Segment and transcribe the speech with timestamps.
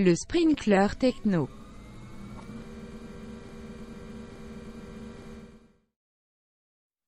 [0.00, 1.46] Le sprinkler techno.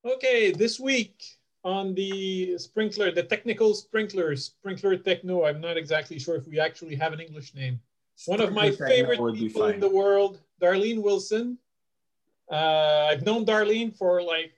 [0.04, 1.16] Okay, this week
[1.64, 5.46] on the sprinkler, the technical sprinkler, sprinkler techno.
[5.46, 7.80] I'm not exactly sure if we actually have an English name.
[8.26, 11.56] One of my favorite techno people in the world, Darlene Wilson.
[12.50, 14.52] Uh, I've known Darlene for like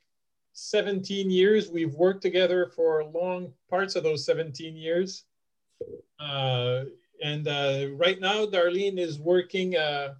[0.54, 1.70] 17 years.
[1.70, 5.22] We've worked together for long parts of those 17 years.
[6.18, 6.86] Uh,
[7.22, 10.14] and uh, right now, Darlene is working uh,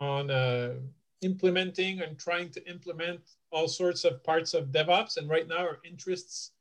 [0.00, 0.74] on uh,
[1.22, 3.20] implementing and trying to implement
[3.50, 5.16] all sorts of parts of DevOps.
[5.16, 6.52] And right now, our interests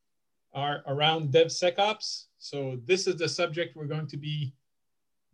[0.54, 2.26] are around DevSecOps.
[2.38, 4.54] So this is the subject we're going to be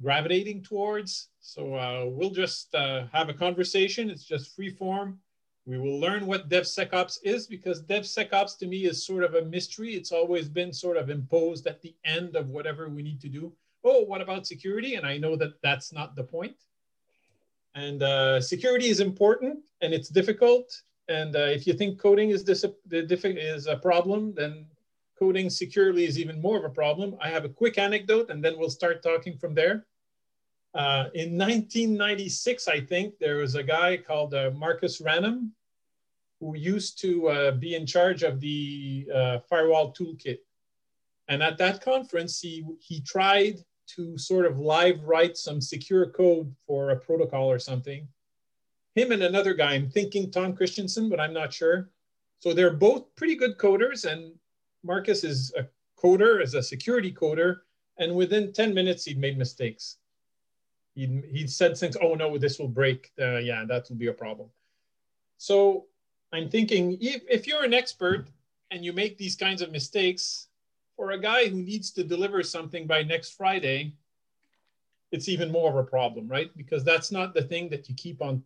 [0.02, 1.30] gravitating towards.
[1.42, 4.10] So uh, we'll just uh, have a conversation.
[4.10, 5.20] It's just free form.
[5.66, 9.94] We will learn what DevSecOps is because DevSecOps to me is sort of a mystery.
[9.94, 13.54] It's always been sort of imposed at the end of whatever we need to do.
[13.92, 14.96] Oh, what about security?
[14.96, 16.58] And I know that that's not the point.
[17.74, 20.68] And uh, security is important and it's difficult.
[21.08, 24.68] And uh, if you think coding is, dis- is a problem, then
[25.18, 27.18] coding securely is even more of a problem.
[27.20, 29.88] I have a quick anecdote and then we'll start talking from there.
[30.76, 35.50] Uh, in 1996, I think, there was a guy called uh, Marcus Ranum
[36.40, 40.38] who used to uh, be in charge of the uh, firewall toolkit.
[41.28, 43.64] And at that conference, he, he tried
[43.96, 48.08] to sort of live write some secure code for a protocol or something.
[48.96, 51.90] Him and another guy, I'm thinking Tom Christiansen, but I'm not sure.
[52.40, 54.34] So they're both pretty good coders, and
[54.84, 55.68] Marcus is a
[56.02, 57.62] coder, is a security coder,
[57.98, 59.98] and within 10 minutes, he'd made mistakes.
[60.96, 63.12] He'd, he'd said things, oh no, this will break.
[63.20, 64.50] Uh, yeah, that will be a problem.
[65.38, 65.86] So
[66.34, 68.28] I'm thinking if, if you're an expert
[68.72, 70.49] and you make these kinds of mistakes,
[71.00, 73.94] for a guy who needs to deliver something by next Friday,
[75.14, 76.52] it's even more of a problem, right?
[76.58, 78.44] Because that's not the thing that you keep on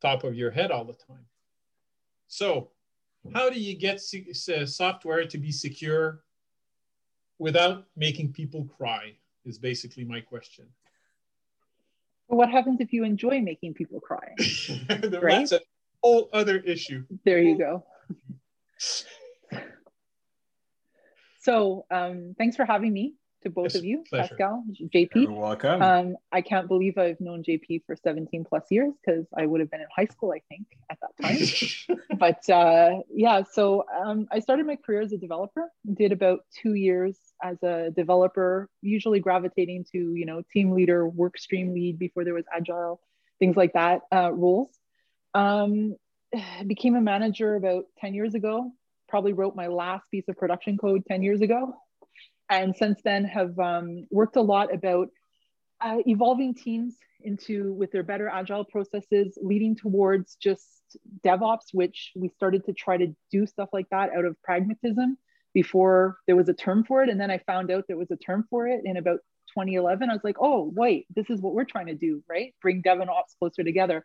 [0.00, 1.26] top of your head all the time.
[2.26, 2.70] So,
[3.34, 6.22] how do you get software to be secure
[7.38, 9.12] without making people cry?
[9.44, 10.64] Is basically my question.
[12.28, 14.34] What happens if you enjoy making people cry?
[14.88, 15.60] That's a
[16.02, 17.04] whole other issue.
[17.26, 17.84] There you go.
[21.40, 24.28] So um, thanks for having me to both Yes, of you, pleasure.
[24.28, 24.64] Pascal,
[24.94, 25.10] JP.
[25.14, 25.82] You're welcome.
[25.82, 29.70] Um, I can't believe I've known JP for 17 plus years because I would have
[29.70, 31.98] been in high school, I think, at that time.
[32.18, 35.70] but uh, yeah, so um, I started my career as a developer.
[35.94, 41.38] Did about two years as a developer, usually gravitating to you know team leader, work
[41.38, 43.00] stream lead before there was agile,
[43.38, 44.68] things like that uh, roles.
[45.32, 45.96] Um,
[46.66, 48.72] became a manager about 10 years ago.
[49.10, 51.74] Probably wrote my last piece of production code 10 years ago,
[52.48, 55.08] and since then have um, worked a lot about
[55.80, 60.64] uh, evolving teams into with their better agile processes leading towards just
[61.24, 65.16] devops which we started to try to do stuff like that out of pragmatism
[65.52, 67.08] before there was a term for it.
[67.08, 69.18] And then i found out there was a term for it in about
[69.54, 72.54] 2011 i was like oh wait this is what we're trying to do right?
[72.62, 74.04] Bring dev and ops closer together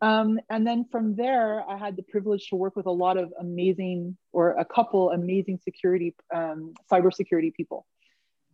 [0.00, 3.32] um, and then from there i had the privilege to work with a lot of
[3.40, 7.86] amazing or a couple amazing security um, cybersecurity people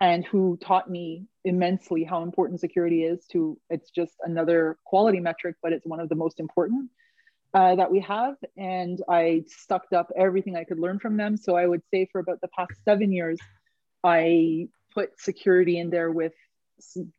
[0.01, 5.57] and who taught me immensely how important security is to it's just another quality metric
[5.63, 6.91] but it's one of the most important
[7.55, 8.35] uh, that we have.
[8.57, 11.37] And i sucked up everything i could learn from them.
[11.37, 13.39] So i would say for about the past seven years
[14.03, 16.33] i put security in there with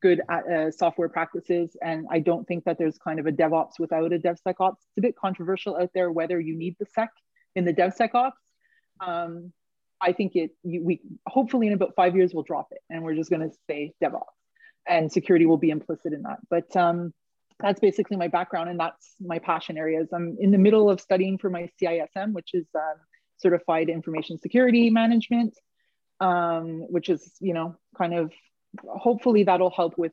[0.02, 4.12] good uh, software practices and i don't think that there's kind of a devops without
[4.12, 7.10] a devsecops it's a bit controversial out there whether you need the sec
[7.56, 8.32] in the devsecops
[9.02, 9.52] um,
[10.02, 13.16] I think it you, we hopefully in about five years we'll drop it and we're
[13.16, 14.22] just going to say DevOps
[14.88, 16.40] and security will be implicit in that.
[16.50, 17.14] But um,
[17.60, 20.10] that's basically my background and that's my passion areas.
[20.14, 22.98] I'm in the middle of studying for my CISM, which is um,
[23.38, 25.58] Certified Information Security Management,
[26.20, 28.32] um, which is you know kind of
[28.88, 30.12] hopefully that'll help with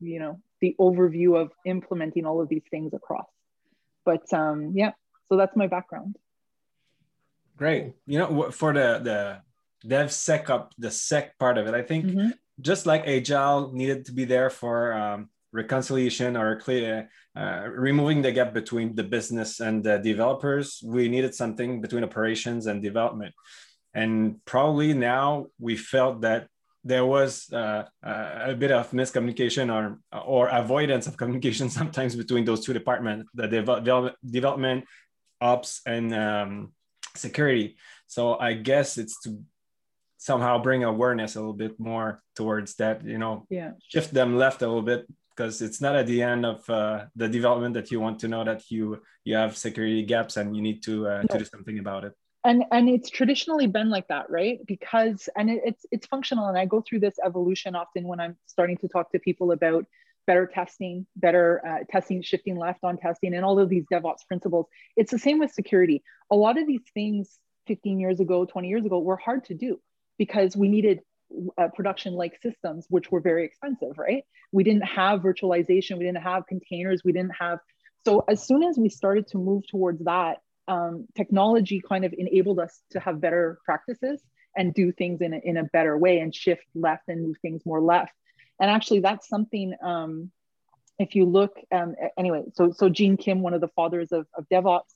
[0.00, 3.26] you know the overview of implementing all of these things across.
[4.04, 4.92] But um, yeah,
[5.28, 6.16] so that's my background.
[7.56, 7.92] Great.
[8.06, 9.40] You know, for the the
[9.88, 12.32] DevSecOps, the sec part of it, I think Mhm.
[12.60, 18.32] just like Agile needed to be there for um, reconciliation or clear uh, removing the
[18.32, 23.34] gap between the business and the developers, we needed something between operations and development.
[23.94, 26.48] And probably now we felt that
[26.84, 32.64] there was uh, a bit of miscommunication or or avoidance of communication sometimes between those
[32.64, 34.84] two departments, the devel- development,
[35.40, 36.72] ops, and um,
[37.16, 37.76] security.
[38.06, 39.38] So I guess it's to
[40.16, 44.60] somehow bring awareness a little bit more towards that you know yeah shift them left
[44.60, 47.98] a little bit because it's not at the end of uh, the development that you
[47.98, 51.26] want to know that you you have security gaps and you need to uh, no.
[51.28, 52.12] to do something about it
[52.44, 54.58] and and it's traditionally been like that right?
[54.66, 58.36] Because and it, it's it's functional and i go through this evolution often when i'm
[58.46, 59.84] starting to talk to people about
[60.26, 64.66] better testing better uh, testing shifting left on testing and all of these devops principles.
[64.96, 66.02] It's the same with security.
[66.30, 69.80] A lot of these things 15 years ago 20 years ago were hard to do
[70.18, 71.00] because we needed
[71.58, 74.24] uh, production like systems which were very expensive right?
[74.52, 75.98] We didn't have virtualization.
[75.98, 77.02] We didn't have containers.
[77.04, 77.58] We didn't have
[78.04, 80.38] so as soon as we started to move towards that
[80.70, 84.22] um, technology kind of enabled us to have better practices
[84.56, 87.62] and do things in a, in a better way and shift left and move things
[87.66, 88.12] more left.
[88.60, 89.74] And actually, that's something.
[89.82, 90.30] Um,
[90.98, 94.46] if you look, um, anyway, so so Gene Kim, one of the fathers of, of
[94.52, 94.94] DevOps,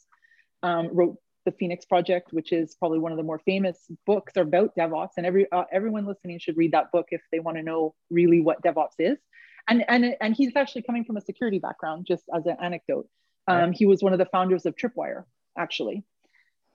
[0.63, 4.77] um, wrote the Phoenix Project, which is probably one of the more famous books about
[4.77, 5.15] DevOps.
[5.17, 8.41] And every uh, everyone listening should read that book if they want to know really
[8.41, 9.19] what DevOps is.
[9.67, 13.09] And and and he's actually coming from a security background, just as an anecdote.
[13.47, 15.25] Um, he was one of the founders of Tripwire,
[15.57, 16.05] actually.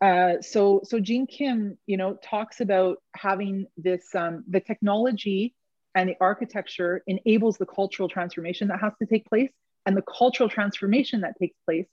[0.01, 5.53] Uh, so so Gene Kim, you know, talks about having this um, the technology
[5.95, 9.51] and the architecture enables the cultural transformation that has to take place,
[9.85, 11.87] and the cultural transformation that takes place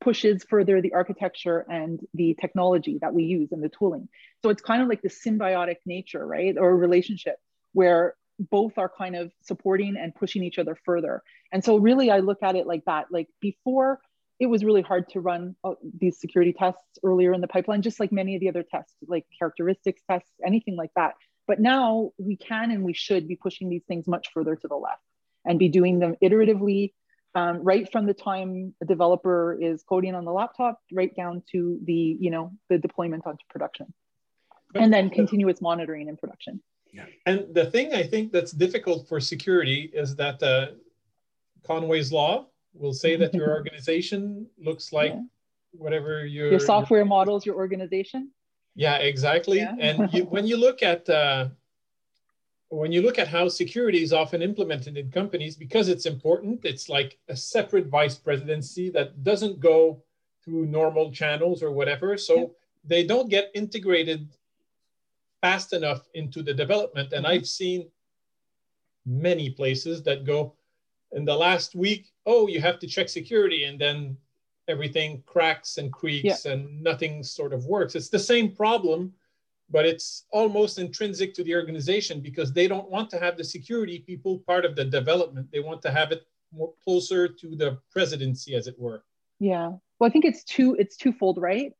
[0.00, 4.08] pushes further the architecture and the technology that we use and the tooling.
[4.42, 7.36] So it's kind of like the symbiotic nature, right, or relationship
[7.72, 11.22] where both are kind of supporting and pushing each other further.
[11.52, 13.06] And so really, I look at it like that.
[13.10, 14.00] Like before
[14.40, 18.00] it was really hard to run uh, these security tests earlier in the pipeline, just
[18.00, 21.14] like many of the other tests, like characteristics tests, anything like that.
[21.46, 24.76] But now we can and we should be pushing these things much further to the
[24.76, 25.02] left
[25.44, 26.94] and be doing them iteratively,
[27.34, 31.78] um, right from the time a developer is coding on the laptop, right down to
[31.84, 33.92] the you know the deployment onto production,
[34.72, 36.62] but and then continuous monitoring in production.
[36.92, 37.04] Yeah.
[37.26, 40.68] And the thing I think that's difficult for security is that uh,
[41.64, 45.22] Conway's law will say that your organization looks like yeah.
[45.72, 48.30] whatever your your software your, models your organization
[48.74, 49.74] yeah exactly yeah.
[49.78, 51.48] and you, when you look at uh,
[52.68, 56.88] when you look at how security is often implemented in companies because it's important it's
[56.88, 60.02] like a separate vice presidency that doesn't go
[60.44, 62.46] through normal channels or whatever so yeah.
[62.84, 64.28] they don't get integrated
[65.40, 67.32] fast enough into the development and mm-hmm.
[67.32, 67.88] i've seen
[69.06, 70.54] many places that go
[71.12, 74.16] in the last week, oh, you have to check security, and then
[74.68, 76.52] everything cracks and creaks yeah.
[76.52, 77.94] and nothing sort of works.
[77.94, 79.12] It's the same problem,
[79.70, 83.98] but it's almost intrinsic to the organization because they don't want to have the security
[84.00, 85.48] people part of the development.
[85.52, 86.22] They want to have it
[86.52, 89.04] more closer to the presidency, as it were.
[89.38, 89.72] Yeah.
[89.98, 90.76] Well, I think it's two.
[90.78, 91.72] It's twofold, right?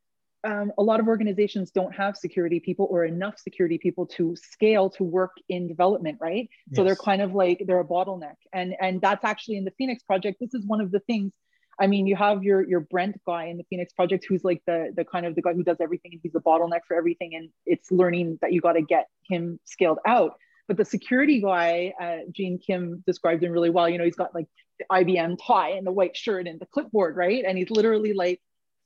[0.45, 4.89] Um, a lot of organizations don't have security people or enough security people to scale
[4.91, 6.49] to work in development right?
[6.69, 6.77] Yes.
[6.77, 8.37] so they're kind of like they're a bottleneck.
[8.53, 10.39] And and that's actually in the phoenix project.
[10.41, 11.33] This is one of the things
[11.81, 14.93] i mean you have your your brent guy in the phoenix project who's like the
[14.97, 17.49] the kind of the guy who does everything and he's a bottleneck for everything and
[17.65, 20.35] it's learning that you got to get him scaled out.
[20.69, 23.89] But the security guy uh, gene kim described him really well.
[23.89, 24.47] You know he's got like
[24.79, 27.45] the ibm tie and the white shirt and the clipboard right?
[27.47, 28.41] And he's literally like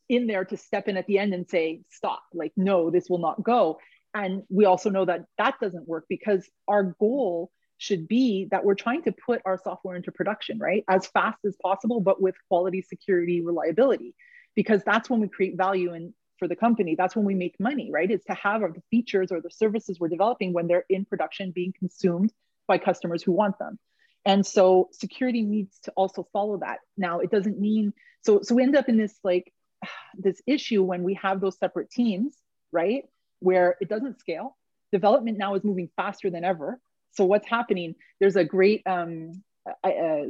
[0.09, 3.19] in there to step in at the end and say, stop, like, no, this will
[3.19, 3.79] not go.
[4.15, 8.75] And we also know that that doesn't work because our goal should be that we're
[8.75, 10.85] trying to put our software into production, right?
[10.89, 14.15] As fast as possible, but with quality, security, reliability,
[14.55, 16.95] because that's when we create value and for the company.
[16.97, 18.11] That's when we make money, right?
[18.11, 21.73] It's to have the features or the services we're developing when they're in production being
[21.79, 22.33] consumed
[22.67, 23.79] by customers who want them.
[24.25, 26.79] And so security needs to also follow that.
[26.97, 29.53] Now, it doesn't mean so so we end up in this like
[30.15, 32.37] this issue when we have those separate teams,
[32.73, 33.05] right?
[33.41, 34.57] Where it doesn't scale.
[34.93, 36.81] Development now is moving faster than ever.
[37.13, 37.95] So what's happening?
[38.21, 39.43] There's a great um,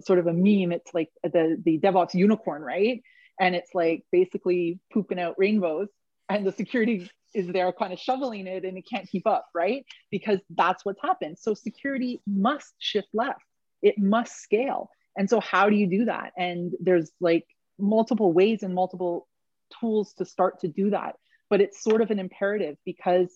[0.00, 0.72] sort of a meme.
[0.72, 3.02] It's like the the DevOps unicorn, right?
[3.40, 5.88] And it's like basically pooping out rainbows,
[6.28, 9.84] and the security is there kind of shoveling it, and it can't keep up, right?
[10.10, 11.36] Because that's what's happened.
[11.38, 13.42] So security must shift left.
[13.82, 14.88] It must scale.
[15.16, 16.32] And so how do you do that?
[16.36, 17.46] And there's like
[17.78, 19.26] multiple ways and multiple
[19.80, 21.16] tools to start to do that.
[21.50, 23.28] But it's sort of an imperative because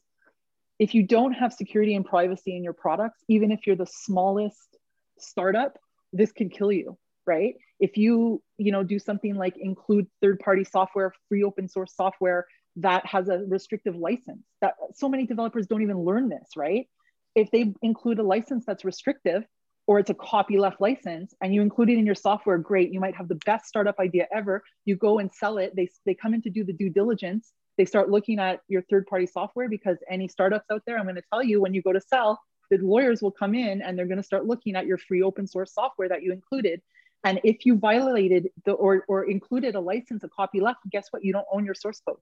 [0.78, 4.76] if you don't have security and privacy in your products, even if you're the smallest
[5.18, 5.78] startup,
[6.12, 7.54] this can kill you, right?
[7.80, 13.04] If you, you know, do something like include third-party software, free open source software that
[13.06, 16.86] has a restrictive license, that so many developers don't even learn this, right?
[17.34, 19.44] If they include a license that's restrictive,
[19.88, 22.92] or it's a copyleft license and you include it in your software, great.
[22.92, 24.62] You might have the best startup idea ever.
[24.84, 25.74] You go and sell it.
[25.74, 29.06] They, they come in to do the due diligence They start looking at your third
[29.06, 31.92] party software because any startups out there, I'm going to tell you when you go
[31.94, 32.40] to sell,
[32.70, 35.46] the lawyers will come in and they're going to start looking at your free open
[35.46, 36.82] source software that you included.
[37.24, 41.24] And if you violated the or, or included a license, a copy left, guess what?
[41.24, 42.18] You don't own your source code.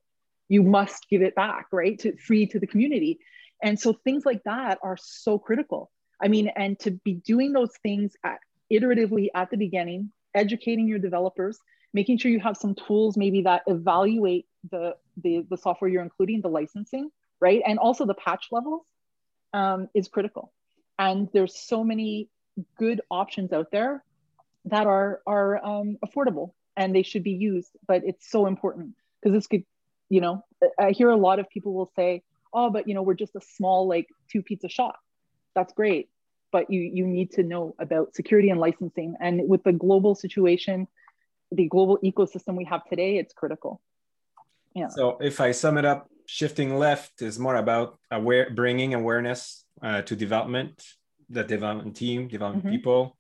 [0.48, 1.98] You must give it back, right?
[2.00, 3.18] To free to the community.
[3.62, 5.90] And so things like that are so critical.
[6.20, 8.38] I mean, and to be doing those things at,
[8.72, 11.58] iteratively at the beginning, educating your developers,
[11.92, 16.40] making sure you have some tools maybe that evaluate the, the, the software you're including,
[16.40, 17.62] the licensing, right?
[17.66, 18.82] And also the patch levels
[19.52, 20.52] um, is critical.
[20.98, 22.28] And there's so many
[22.78, 24.02] good options out there
[24.66, 29.34] that are, are um, affordable and they should be used, but it's so important because
[29.34, 29.64] this could,
[30.08, 30.44] you know,
[30.78, 33.40] I hear a lot of people will say, oh, but you know, we're just a
[33.40, 34.98] small like two pizza shop.
[35.56, 36.08] That's great.
[36.52, 39.16] But you, you need to know about security and licensing.
[39.20, 40.86] And with the global situation,
[41.50, 43.80] the global ecosystem we have today, it's critical.
[44.74, 44.88] Yeah.
[44.88, 50.02] So if I sum it up, shifting left is more about aware, bringing awareness uh,
[50.02, 50.84] to development,
[51.30, 52.76] the development team, development mm-hmm.
[52.76, 53.16] people,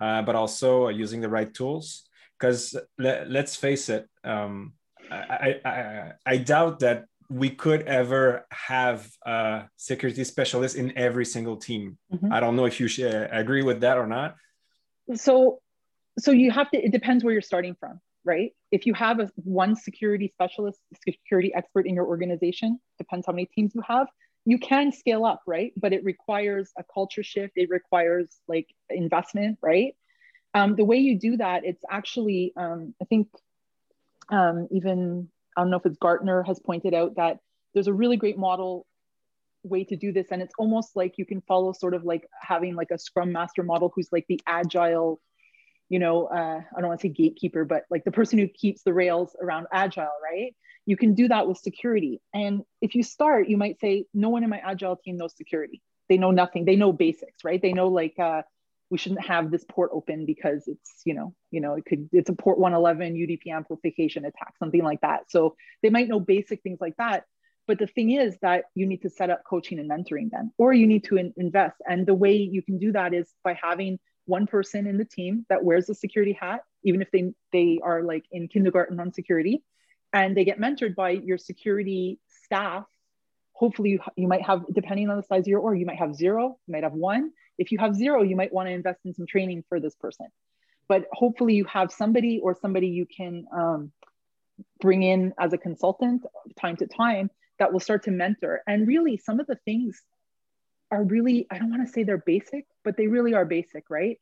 [0.00, 2.04] uh, but also using the right tools.
[2.38, 4.74] Because let, us face it, um,
[5.10, 11.56] I, I, I doubt that we could ever have a security specialist in every single
[11.56, 11.98] team.
[12.12, 12.32] Mm-hmm.
[12.32, 14.36] I don't know if you should agree with that or not.
[15.14, 15.60] So,
[16.18, 16.78] so you have to.
[16.78, 18.52] It depends where you're starting from, right?
[18.72, 23.46] If you have a one security specialist, security expert in your organization, depends how many
[23.46, 24.06] teams you have.
[24.46, 25.72] You can scale up, right?
[25.76, 27.52] But it requires a culture shift.
[27.56, 29.94] It requires like investment, right?
[30.54, 33.28] Um, the way you do that, it's actually, um, I think,
[34.30, 37.38] um, even I don't know if it's Gartner has pointed out that
[37.74, 38.86] there's a really great model
[39.64, 40.28] way to do this.
[40.30, 43.64] And it's almost like you can follow sort of like having like a scrum master
[43.64, 45.20] model who's like the agile,
[45.88, 48.84] you know, uh, I don't want to say gatekeeper, but like the person who keeps
[48.84, 50.54] the rails around agile, right?
[50.86, 52.20] You can do that with security.
[52.32, 55.82] And if you start, you might say, no one in my agile team knows security.
[56.08, 56.66] They know nothing.
[56.66, 57.60] They know basics, right?
[57.60, 58.42] They know like uh,
[58.90, 62.30] we shouldn't have this port open because it's you know you know it could it's
[62.30, 65.30] a port 111 udp amplification attack something like that.
[65.30, 67.24] So they might know basic things like that.
[67.66, 70.72] But the thing is that you need to set up coaching and mentoring then or
[70.72, 71.76] you need to in- invest.
[71.86, 75.44] And the way you can do that is by having one person in the team
[75.48, 79.62] that wears the security hat even if they they are like in kindergarten on security
[80.12, 82.84] and they get mentored by your security staff.
[83.52, 86.14] Hopefully you, you might have depending on the size of your org you might have
[86.14, 89.14] zero you might have one if you have zero, you might want to invest in
[89.14, 90.26] some training for this person.
[90.88, 93.92] But hopefully, you have somebody or somebody you can um,
[94.80, 96.24] bring in as a consultant
[96.58, 98.62] time to time that will start to mentor.
[98.66, 100.00] And really, some of the things
[100.90, 104.18] are really, I don't want to say they're basic, but they really are basic, right?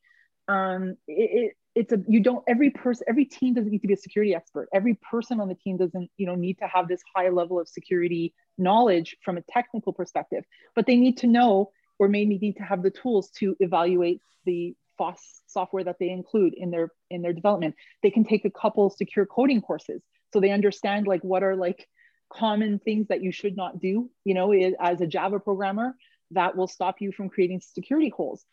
[0.49, 3.93] Um, it, it, it's a you don't every person every team doesn't need to be
[3.93, 7.03] a security expert every person on the team doesn't you know need to have this
[7.15, 10.43] high level of security knowledge from a technical perspective
[10.75, 14.75] but they need to know or may need to have the tools to evaluate the
[14.99, 17.75] FOSS software that they include in their in their development.
[18.03, 21.89] They can take a couple secure coding courses so they understand like what are like
[22.33, 25.95] common things that you should not do, you know, as a Java programmer
[26.33, 28.45] that will stop you from creating security holes.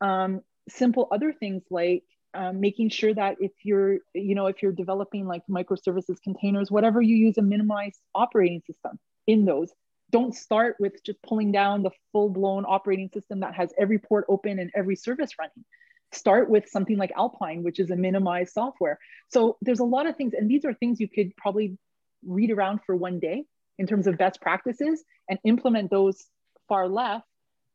[0.00, 2.04] Um, simple other things like
[2.34, 7.00] um, making sure that if you're, you know, if you're developing like microservices containers, whatever
[7.00, 9.72] you use a minimized operating system in those
[10.12, 14.26] don't start with just pulling down the full blown operating system that has every port
[14.28, 15.64] open and every service running.
[16.12, 18.98] Start with something like Alpine, which is a minimized software.
[19.28, 21.78] So there's a lot of things, and these are things you could probably
[22.24, 23.44] read around for one day
[23.78, 26.22] in terms of best practices and implement those
[26.68, 27.26] far left,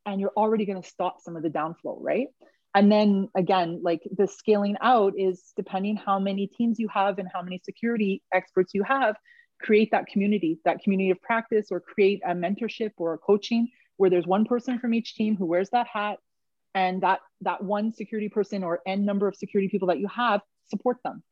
[0.06, 2.28] and you're already going to stop some of the downflow, right?
[2.76, 7.28] And then again, like the scaling out is depending how many teams you have and
[7.34, 9.16] how many security experts you have,
[9.60, 14.10] create that community, that community of practice, or create a mentorship or a coaching where
[14.10, 16.20] there's one person from each team who wears that hat,
[16.76, 20.42] and that that one security person or n number of security people that you have
[20.66, 21.24] support them.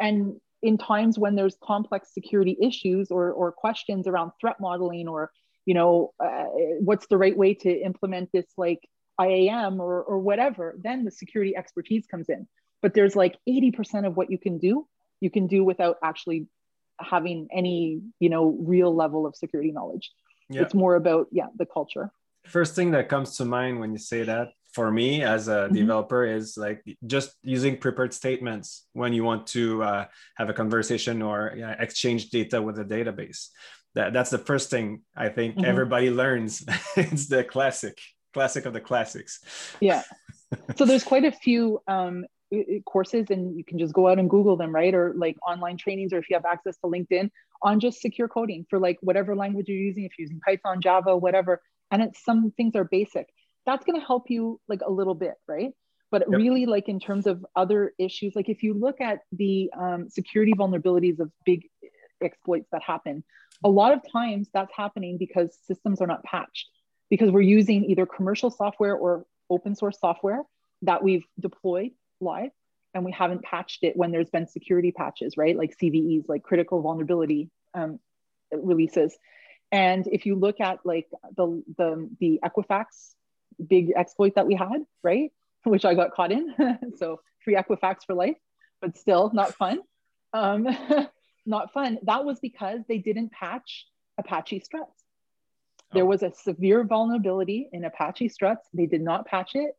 [0.00, 5.30] And in times when there's complex security issues or or questions around threat modeling or
[5.66, 6.44] you know uh,
[6.80, 8.80] what's the right way to implement this like
[9.20, 12.46] IAM or or whatever, then the security expertise comes in.
[12.82, 14.86] But there's like 80% of what you can do
[15.24, 16.46] you can do without actually
[17.00, 20.12] having any you know real level of security knowledge
[20.48, 20.62] yeah.
[20.62, 22.10] it's more about yeah the culture
[22.46, 25.74] first thing that comes to mind when you say that for me as a mm-hmm.
[25.74, 30.04] developer is like just using prepared statements when you want to uh,
[30.36, 31.48] have a conversation or
[31.78, 33.48] exchange data with a database
[33.94, 35.64] that, that's the first thing i think mm-hmm.
[35.64, 36.64] everybody learns
[36.96, 37.98] it's the classic
[38.32, 39.40] classic of the classics
[39.80, 40.02] yeah
[40.76, 42.24] so there's quite a few um,
[42.86, 44.94] courses and you can just go out and google them right?
[44.94, 47.30] Or like online trainings or if you have access to linkedin
[47.62, 51.16] on just secure coding for like whatever language you're using if you're using python java
[51.16, 53.28] whatever and it's some things are basic.
[53.66, 55.72] That's going to help you like a little bit right?
[56.10, 56.38] But yep.
[56.38, 60.52] really like in terms of other issues like if you look at the um, security
[60.52, 61.68] vulnerabilities of big
[62.22, 63.24] exploits that happen
[63.62, 66.68] a lot of times that's happening because systems are not patched
[67.10, 70.42] because we're using either commercial software or open source software
[70.82, 71.90] that we've deployed
[72.24, 72.50] live
[72.94, 75.56] and we haven't patched it when there's been security patches, right?
[75.56, 77.98] Like CVEs, like critical vulnerability um,
[78.52, 79.16] releases.
[79.72, 83.14] And if you look at like the, the, the Equifax
[83.66, 85.32] big exploit that we had, right?
[85.64, 86.54] Which I got caught in.
[86.96, 88.36] so free Equifax for life,
[88.80, 89.80] but still not fun.
[90.32, 90.68] Um,
[91.46, 91.98] not fun.
[92.02, 93.86] That was because they didn't patch
[94.18, 95.02] Apache struts.
[95.92, 96.08] There oh.
[96.08, 98.68] was a severe vulnerability in Apache struts.
[98.72, 99.76] They did not patch it.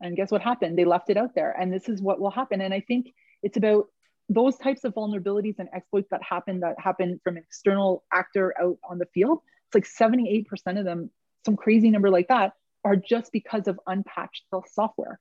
[0.00, 0.78] And guess what happened?
[0.78, 1.54] They left it out there.
[1.58, 2.60] And this is what will happen.
[2.60, 3.86] And I think it's about
[4.28, 8.78] those types of vulnerabilities and exploits that happen that happen from an external actor out
[8.88, 9.40] on the field.
[9.74, 11.10] It's like 78% of them,
[11.44, 12.52] some crazy number like that,
[12.84, 15.20] are just because of unpatched software.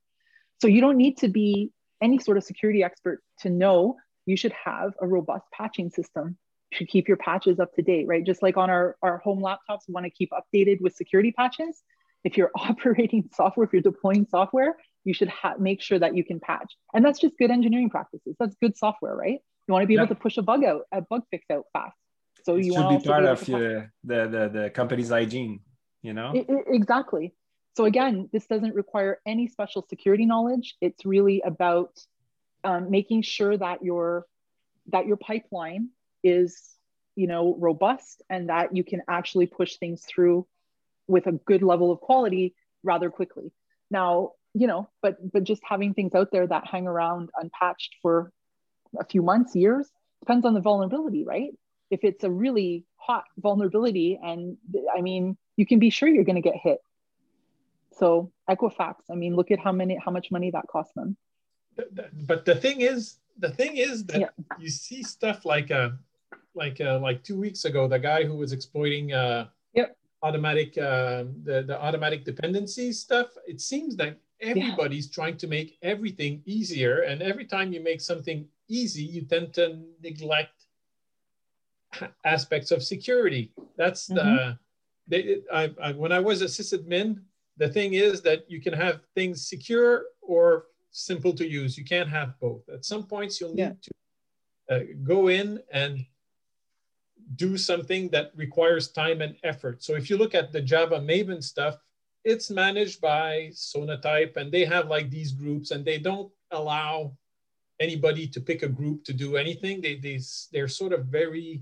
[0.62, 1.72] So you don't need to be
[2.02, 6.38] any sort of security expert to know you should have a robust patching system.
[6.72, 8.24] You should keep your patches up to date, right?
[8.24, 11.82] Just like on our, our home laptops, we want to keep updated with security patches
[12.24, 16.24] if you're operating software, if you're deploying software, you should ha- make sure that you
[16.24, 16.74] can patch.
[16.94, 18.36] And that's just good engineering practices.
[18.40, 19.40] That's good software, right?
[19.68, 21.96] You want to be able to push a bug out, a bug fix out fast.
[22.44, 25.62] So it you should want be part of your, the, the, the company's hygiene,
[26.02, 26.32] you know?
[26.34, 27.34] It, it, exactly.
[27.78, 30.76] So again, this doesn't require any special security knowledge.
[30.82, 31.92] It's really about
[32.64, 34.26] um, making sure that your
[34.92, 35.90] that your pipeline
[36.24, 36.76] is
[37.16, 40.46] you know robust and that you can actually push things through
[41.10, 43.52] with a good level of quality rather quickly.
[43.92, 48.32] Now, you know, but but just having things out there that hang around unpatched for
[49.00, 49.90] a few months, years,
[50.22, 51.52] depends on the vulnerability, right?
[51.92, 54.58] If it's a really hot vulnerability, and
[54.96, 56.80] I mean, you can be sure you're going to get hit.
[57.98, 61.18] So Equifax, I mean, look at how many, how much money that cost them.
[62.28, 64.28] But the thing is, the thing is that yeah.
[64.60, 65.92] you see stuff like uh
[66.56, 69.48] like uh, like two weeks ago, the guy who was exploiting uh,
[70.22, 75.14] automatic uh, the, the automatic dependency stuff it seems that everybody's yeah.
[75.14, 79.82] trying to make everything easier and every time you make something easy you tend to
[80.04, 80.66] neglect
[82.26, 84.52] aspects of security that's the mm-hmm.
[85.08, 87.22] they, I, I, when i was a sysadmin
[87.58, 92.10] the thing is that you can have things secure or simple to use you can't
[92.10, 93.74] have both at some points you'll need yeah.
[93.82, 93.92] to
[94.76, 96.06] uh, go in and
[97.36, 99.84] do something that requires time and effort.
[99.84, 101.78] So if you look at the Java Maven stuff,
[102.24, 107.14] it's managed by Sonatype and they have like these groups and they don't allow
[107.80, 109.82] anybody to pick a group to do anything.
[109.82, 110.20] They, they,
[110.52, 111.62] they're sort of very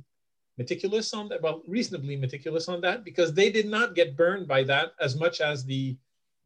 [0.58, 4.63] meticulous on that, well, reasonably meticulous on that because they did not get burned by
[4.63, 5.95] that as much as the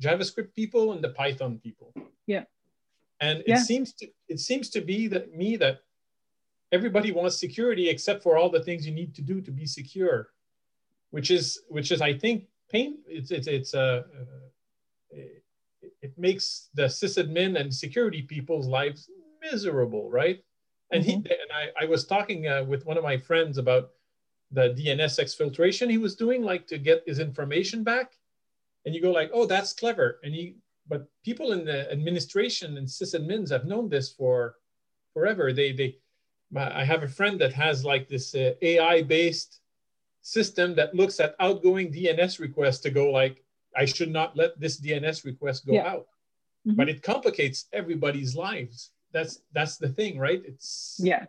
[0.01, 1.93] JavaScript people and the Python people.
[2.27, 2.43] Yeah.
[3.21, 3.57] And it yeah.
[3.57, 5.81] seems to it seems to be that me that
[6.71, 10.29] everybody wants security except for all the things you need to do to be secure,
[11.11, 12.99] which is which is I think pain.
[13.07, 14.23] It's it's it's a uh,
[15.13, 15.39] uh,
[16.01, 19.09] it makes the sysadmin and security people's lives
[19.41, 20.43] miserable, right?
[20.91, 21.09] And mm-hmm.
[21.09, 23.91] he and I, I was talking uh, with one of my friends about
[24.51, 28.13] the DNS exfiltration he was doing, like to get his information back.
[28.85, 30.19] And you go like, oh, that's clever.
[30.23, 30.55] And he,
[30.87, 34.55] but people in the administration and sysadmins have known this for
[35.13, 35.53] forever.
[35.53, 35.97] They they
[36.55, 39.61] I have a friend that has like this uh, AI based
[40.21, 43.43] system that looks at outgoing DNS requests to go like,
[43.75, 45.87] I should not let this DNS request go yeah.
[45.87, 46.07] out.
[46.67, 46.75] Mm-hmm.
[46.75, 48.91] But it complicates everybody's lives.
[49.13, 50.41] That's that's the thing, right?
[50.45, 51.25] It's yeah.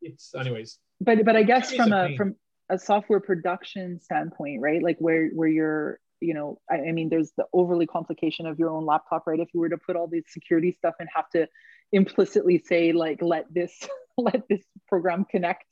[0.00, 0.78] It's anyways.
[1.00, 2.36] But but I guess from a, a from
[2.68, 4.82] a software production standpoint, right?
[4.82, 8.70] Like where where you're you know I, I, mean there's the overly complication of your
[8.70, 11.48] own laptop right if you were to put all these security stuff and have to
[11.92, 13.88] implicitly say like let this
[14.30, 15.64] let this program connect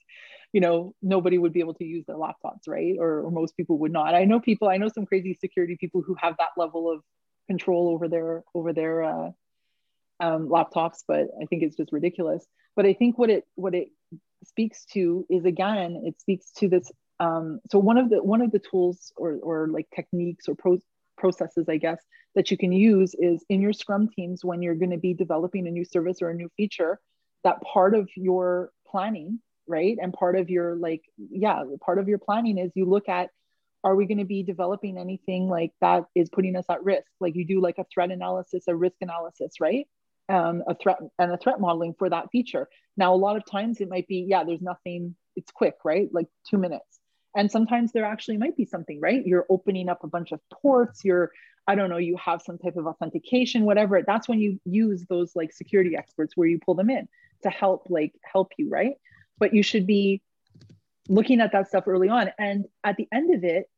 [0.52, 2.96] you know nobody would be able to use their laptops right?
[2.98, 4.14] Or, or, most people would not.
[4.14, 7.02] I know people i know some crazy security people who have that level of
[7.46, 9.30] control over their over their uh,
[10.20, 12.46] um, laptops but i think it's just ridiculous.
[12.76, 13.88] But i think what it what it
[14.44, 18.52] speaks to is again it speaks to this um, so one of the one of
[18.52, 20.78] the tools or, or like techniques or pro-
[21.16, 22.00] processes i guess
[22.36, 25.66] that you can use is in your scrum teams when you're going to be developing
[25.66, 27.00] a new service or a new feature
[27.48, 32.18] that part of your planning right and part of your like yeah part of your
[32.18, 33.30] planning is you look at
[33.84, 37.34] are we going to be developing anything like that is putting us at risk like
[37.36, 39.86] you do like a threat analysis a risk analysis right
[40.28, 42.68] um, a threat and a threat modeling for that feature.
[42.96, 46.08] Now, a lot of times it might be, yeah, there's nothing, it's quick, right?
[46.12, 47.00] Like two minutes.
[47.36, 49.24] And sometimes there actually might be something, right?
[49.24, 51.32] You're opening up a bunch of ports, you're,
[51.66, 54.02] I don't know, you have some type of authentication, whatever.
[54.02, 57.08] That's when you use those like security experts where you pull them in
[57.42, 58.94] to help, like, help you, right?
[59.38, 60.22] But you should be
[61.08, 62.30] looking at that stuff early on.
[62.38, 63.68] And at the end of it,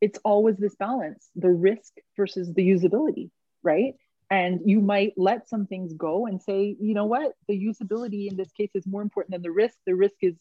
[0.00, 3.30] it's always this balance the risk versus the usability,
[3.62, 3.94] right?
[4.30, 8.36] And you might let some things go and say, you know what, the usability in
[8.36, 9.76] this case is more important than the risk.
[9.86, 10.36] The risk is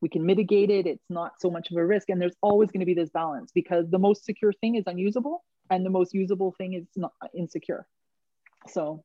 [0.00, 2.08] we can mitigate it, it's not so much of a risk.
[2.08, 5.44] And there's always going to be this balance because the most secure thing is unusable
[5.70, 7.86] and the most usable thing is not insecure.
[8.68, 9.04] So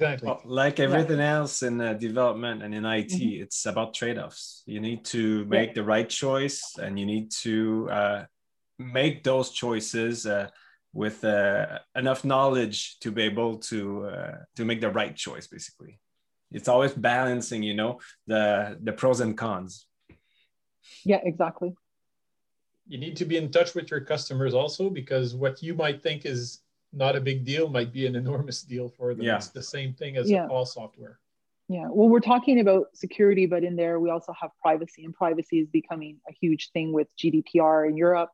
[0.00, 1.36] exactly well, like everything yeah.
[1.36, 3.42] else in uh, development and in it mm-hmm.
[3.42, 5.74] it's about trade-offs you need to make yeah.
[5.74, 8.24] the right choice and you need to uh,
[8.78, 10.48] make those choices uh,
[10.92, 15.98] with uh, enough knowledge to be able to uh, to make the right choice basically
[16.50, 19.86] it's always balancing you know the the pros and cons
[21.04, 21.72] yeah exactly
[22.88, 26.26] you need to be in touch with your customers also because what you might think
[26.26, 29.36] is not a big deal might be an enormous deal for them yeah.
[29.36, 30.46] it's the same thing as yeah.
[30.48, 31.18] all software
[31.68, 35.60] yeah well we're talking about security but in there we also have privacy and privacy
[35.60, 38.30] is becoming a huge thing with gdpr in europe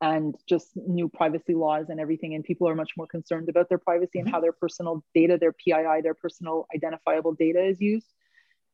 [0.00, 2.34] and just new privacy laws and everything.
[2.34, 4.26] And people are much more concerned about their privacy mm-hmm.
[4.26, 8.06] and how their personal data, their PII, their personal identifiable data is used.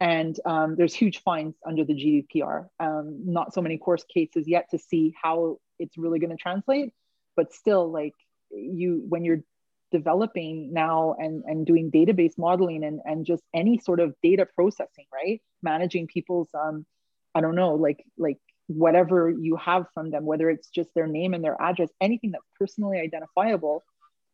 [0.00, 2.66] And um, there's huge fines under the GDPR.
[2.80, 6.92] Um, not so many course cases yet to see how it's really going to translate,
[7.36, 8.14] but still, like
[8.52, 9.42] you, when you're
[9.90, 15.06] developing now and, and doing database modeling and, and just any sort of data processing,
[15.12, 15.40] right?
[15.62, 16.86] Managing people's, um,
[17.34, 21.34] I don't know, like like whatever you have from them, whether it's just their name
[21.34, 23.84] and their address, anything that's personally identifiable,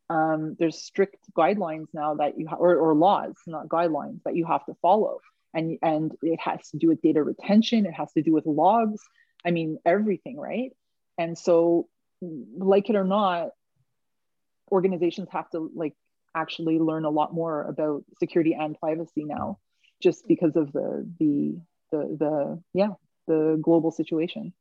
[0.09, 4.45] um, there's strict guidelines now that you ha- or, or laws, not guidelines that you
[4.45, 5.19] have to follow.
[5.53, 9.01] And, and it has to do with data retention, it has to do with logs.
[9.45, 10.71] I mean, everything, right?
[11.17, 11.87] And so,
[12.21, 13.49] like it or not,
[14.71, 15.95] organizations have to like
[16.35, 19.59] actually learn a lot more about security and privacy now,
[20.01, 21.59] just because of the the
[21.91, 22.89] the the yeah
[23.27, 24.53] the global situation.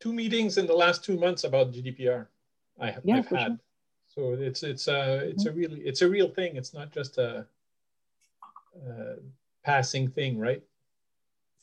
[0.00, 2.26] Two meetings in the last two months about GDPR.
[2.78, 3.58] I have yeah, I've had.
[4.14, 4.36] Sure.
[4.36, 5.52] So it's it's a it's mm-hmm.
[5.52, 6.56] a really it's a real thing.
[6.56, 7.46] It's not just a,
[8.86, 9.16] a
[9.64, 10.62] passing thing, right?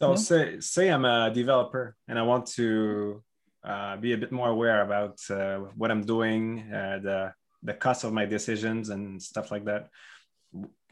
[0.01, 0.15] So yeah.
[0.15, 3.23] say say I'm a developer and I want to
[3.63, 8.03] uh, be a bit more aware about uh, what I'm doing, uh, the the cost
[8.03, 9.89] of my decisions and stuff like that.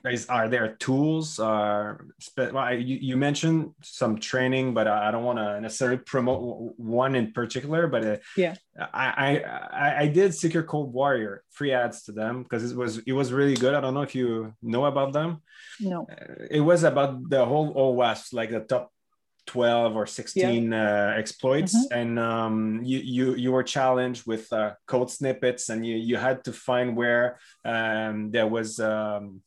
[0.03, 1.93] Is are there tools uh
[2.35, 7.31] well, you, you mentioned some training but i don't want to necessarily promote one in
[7.33, 8.55] particular but uh, yeah.
[8.75, 13.11] I, I i did Secure Code Warrior free ads to them because it was it
[13.13, 13.75] was really good.
[13.75, 15.43] I don't know if you know about them.
[15.79, 16.07] No.
[16.09, 18.91] Uh, it was about the whole os like the top
[19.47, 20.83] 12 or 16 yeah.
[20.83, 21.97] uh, exploits mm-hmm.
[21.97, 26.43] and um, you, you you were challenged with uh, code snippets and you you had
[26.43, 29.41] to find where um, there was um,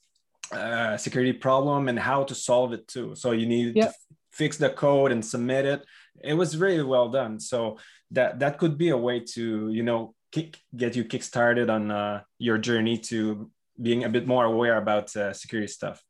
[0.52, 3.14] uh, security problem and how to solve it too.
[3.14, 3.92] So you need yep.
[3.92, 3.96] to
[4.32, 5.84] fix the code and submit it.
[6.22, 7.40] It was really well done.
[7.40, 7.78] So
[8.10, 12.22] that that could be a way to you know kick, get you kickstarted on uh,
[12.38, 16.02] your journey to being a bit more aware about uh, security stuff.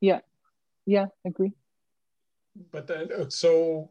[0.00, 0.20] Yeah,
[0.86, 1.52] yeah, agree.
[2.70, 3.90] But uh, so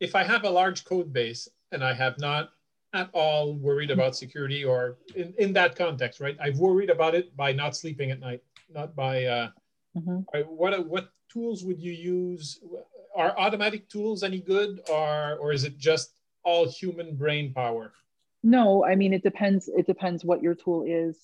[0.00, 2.50] if I have a large code base and I have not
[2.92, 6.36] at all worried about security or in, in that context, right?
[6.40, 8.40] I've worried about it by not sleeping at night
[8.74, 9.48] not by, uh,
[9.96, 10.20] mm-hmm.
[10.48, 12.60] what what tools would you use?
[13.16, 16.10] Are automatic tools any good, or or is it just
[16.42, 17.92] all human brain power?
[18.42, 19.68] No, I mean it depends.
[19.68, 21.16] It depends what your tool is.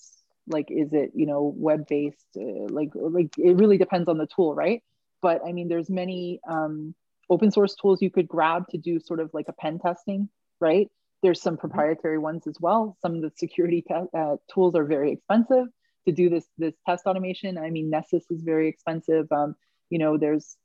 [0.46, 2.36] Like, is it you know web based?
[2.36, 4.82] Uh, like like it really depends on the tool, right?
[5.22, 6.94] But I mean, there's many um,
[7.28, 10.28] open source tools you could grab to do sort of like a pen testing,
[10.60, 10.88] right?
[11.22, 12.96] There's some proprietary ones as well.
[13.02, 15.66] Some of the security te- uh, tools are very expensive
[16.06, 17.58] to do this this test automation.
[17.58, 19.30] I mean, Nessus is very expensive.
[19.30, 19.54] Um,
[19.90, 20.56] you know, there's,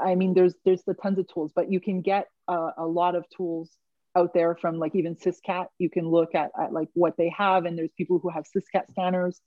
[0.00, 3.14] I mean, there's there's the tons of tools, but you can get a, a lot
[3.14, 3.70] of tools
[4.16, 5.66] out there from like even Syscat.
[5.78, 8.90] You can look at, at like what they have, and there's people who have Syscat
[8.90, 9.40] scanners.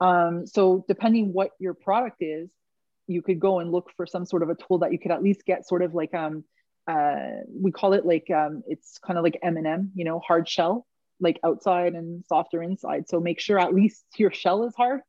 [0.00, 2.48] Um, so depending what your product is,
[3.06, 5.22] you could go and look for some sort of a tool that you could at
[5.22, 6.44] least get sort of like um,
[6.86, 10.86] uh, we call it like um, it's kind of like M&M, you know, hard shell
[11.20, 13.08] like outside and softer inside.
[13.08, 15.00] So make sure at least your shell is hard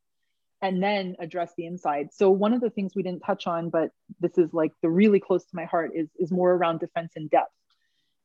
[0.60, 2.08] and then address the inside.
[2.12, 5.20] So one of the things we didn't touch on, but this is like the really
[5.20, 7.52] close to my heart is, is more around defense in depth.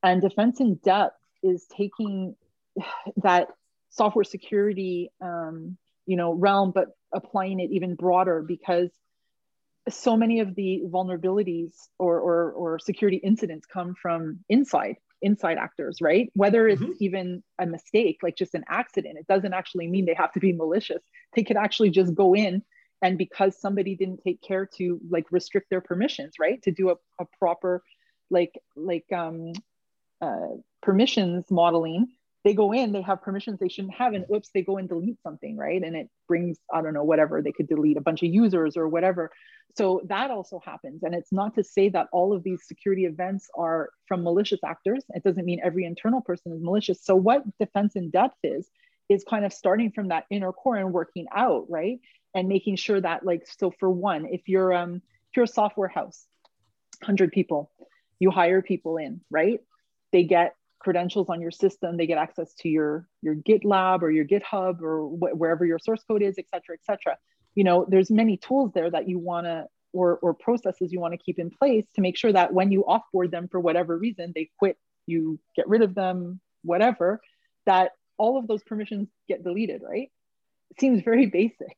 [0.01, 2.35] And defense in depth is taking
[3.17, 3.49] that
[3.89, 8.89] software security, um, you know, realm, but applying it even broader because
[9.89, 15.99] so many of the vulnerabilities or, or, or security incidents come from inside inside actors
[16.01, 16.29] right?
[16.33, 16.91] Whether it's mm-hmm.
[16.99, 20.51] even a mistake like just an accident it doesn't actually mean they have to be
[20.51, 21.01] malicious.
[21.33, 22.61] They could actually just go in
[23.01, 26.61] and because somebody didn't take care to like restrict their permissions right?
[26.63, 27.83] To do a, a proper
[28.29, 29.53] like like um
[30.21, 32.07] uh, permissions modeling
[32.43, 35.21] they go in, they have permissions they shouldn't have, and oops, they go and delete
[35.21, 35.81] something, right?
[35.81, 38.87] And it brings, I don't know, whatever, they could delete a bunch of users or
[38.89, 39.31] whatever.
[39.77, 41.03] So that also happens.
[41.03, 45.03] And it's not to say that all of these security events are from malicious actors.
[45.09, 47.03] It doesn't mean every internal person is malicious.
[47.03, 48.69] So what defense in depth is,
[49.09, 51.99] is kind of starting from that inner core and working out, right?
[52.35, 55.87] And making sure that, like, so for one, if you're um if you're a software
[55.87, 56.27] house,
[57.01, 57.71] 100 people,
[58.19, 59.59] you hire people in, right?
[60.11, 64.25] They get credentials on your system, they get access to your, your GitLab or your
[64.25, 67.17] GitHub or wh- wherever your source code is, et cetera, et cetera.
[67.55, 71.13] You know, there's many tools there that you want to, or, or processes you want
[71.13, 74.31] to keep in place to make sure that when you offboard them for whatever reason,
[74.35, 77.21] they quit, you get rid of them, whatever,
[77.65, 80.11] that all of those permissions get deleted, right?
[80.79, 81.77] Seems very basic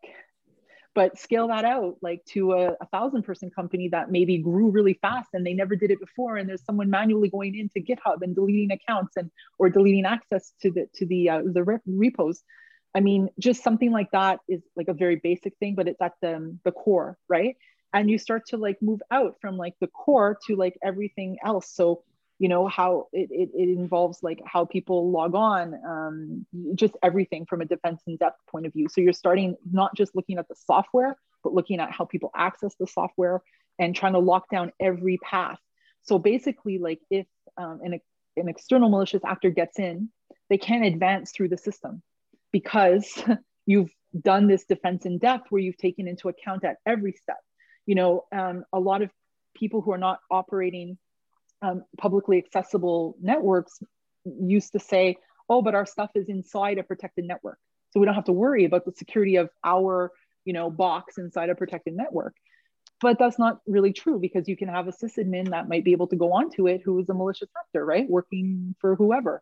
[0.96, 4.98] but scale that out like to a, a, thousand person company that maybe grew really
[5.02, 8.34] fast and they never did it before and there's someone manually going into github and
[8.34, 9.30] deleting accounts and
[9.60, 12.42] or deleting access to the to the uh, the repos.
[12.96, 16.14] I mean just something like that is like a very basic thing but it's at
[16.22, 17.56] the the core right?
[17.94, 21.70] And you start to like move out from like the core to like everything else.
[21.74, 22.04] So
[22.40, 26.46] you know how it, it, it, involves like how people log on um,
[26.76, 28.88] just everything from a defense in depth point of view.
[28.90, 32.76] So you're starting not just looking at the software but looking at how people access
[32.80, 33.42] the software
[33.78, 35.60] and trying to lock down every path.
[36.02, 38.00] So basically like if um, an,
[38.36, 40.10] an external malicious actor gets in
[40.50, 42.02] they can't advance through the system
[42.52, 43.24] because
[43.66, 47.40] you've done this defense in depth where you've taken into account at every step.
[47.86, 49.10] You know um, a lot of
[49.56, 50.98] people who are not operating
[51.66, 53.80] um, publicly accessible networks
[54.24, 55.18] used to say,
[55.50, 57.58] oh, but our stuff is inside a protected network.
[57.92, 60.12] So we don't have to worry about the security of our,
[60.44, 62.36] you know, box inside a protected network.
[63.02, 66.08] But that's not really true because you can have a sysadmin that might be able
[66.08, 68.10] to go onto it who is a malicious actor, right?
[68.10, 69.42] Working for whoever.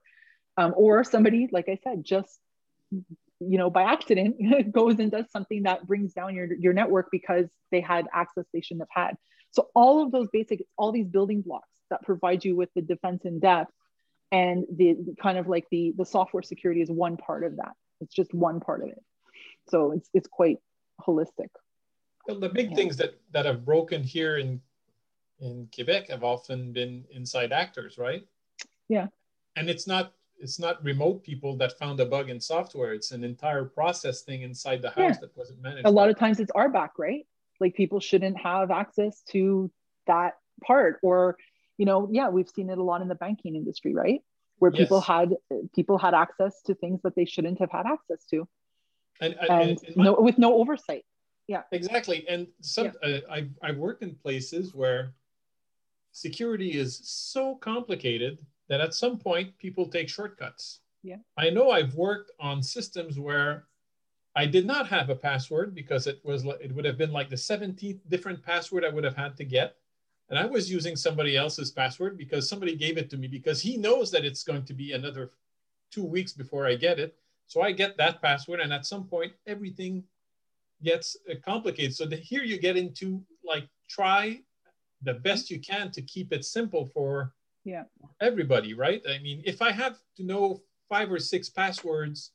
[0.58, 2.40] Um, or somebody, like I said, just
[3.40, 4.38] you know by accident
[4.72, 8.62] goes and does something that brings down your, your network because they had access they
[8.62, 9.18] shouldn't have had
[9.54, 13.24] so all of those basic all these building blocks that provide you with the defense
[13.24, 13.72] in depth
[14.32, 17.74] and the kind of like the the software security is one part of that.
[18.02, 19.04] It's just one part of it.
[19.70, 20.58] So it's it's quite
[21.00, 21.50] holistic.
[22.28, 22.76] Well, the big yeah.
[22.76, 24.60] things that that have broken here in
[25.40, 28.26] in quebec have often been inside actors right?
[28.90, 29.08] Yeah.
[29.56, 32.94] And it's not it's not remote people that found a bug in software.
[32.94, 35.18] It's an entire process thing inside the house yeah.
[35.22, 37.28] that wasn't managed a lot of times it's our RBAC right
[37.60, 39.72] like people shouldn't have access to
[40.08, 41.38] that part or
[41.78, 44.22] you know yeah we've seen it a lot in the banking industry right?
[44.60, 44.82] Where yes.
[44.82, 45.36] people had
[45.76, 48.48] people had access to things that they shouldn't have had access to.
[49.20, 51.06] And, and, and no with no oversight.
[51.48, 51.64] Yeah.
[51.72, 52.26] Exactly.
[52.30, 53.18] And some yeah.
[53.18, 55.14] uh, I've, I've worked in places where
[56.12, 58.38] security is so complicated
[58.70, 60.80] that at some point people take shortcuts.
[61.02, 61.18] Yeah.
[61.38, 63.66] I know i've worked on systems where
[64.36, 67.36] i did not have a password because it was it would have been like the
[67.36, 69.76] 17th different password i would have had to get
[70.30, 73.78] and I was using somebody else's password because somebody gave it to me because he
[73.78, 75.32] knows that it's going to be another
[75.92, 77.16] two weeks before I get it.
[77.46, 80.04] So I get that password, and at some point, everything
[80.82, 81.94] gets uh, complicated.
[81.96, 84.42] So the, here you get into like try
[85.04, 87.84] the best you can to keep it simple for yeah
[88.22, 89.04] everybody, right?
[89.08, 92.32] I mean, if I have to know five or six passwords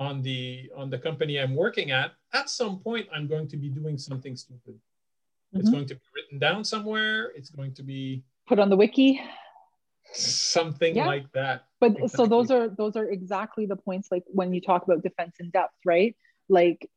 [0.00, 3.68] on the on the company I'm working at, at some point I'm going to be
[3.68, 4.74] doing something stupid.
[4.74, 5.60] Mm-hmm.
[5.60, 7.30] It's going to be written down somewhere.
[7.36, 9.20] It's going to be put on the wiki.
[10.12, 11.06] Something yeah.
[11.06, 11.66] like that.
[11.78, 12.08] But exactly.
[12.08, 15.50] so those are those are exactly the points like when you talk about defense in
[15.50, 16.16] depth, right?
[16.48, 16.90] Like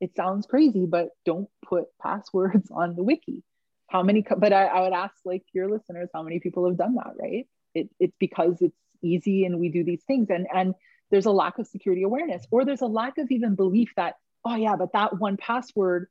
[0.00, 3.42] it sounds crazy, but don't put passwords on the wiki.
[3.88, 6.96] How many but I, I would ask like your listeners, how many people have done
[6.96, 7.48] that, right?
[7.74, 10.74] It, it's because it's easy and we do these things and and
[11.10, 14.14] there's a lack of security awareness or there's a lack of even belief that
[14.44, 16.08] oh yeah but that one password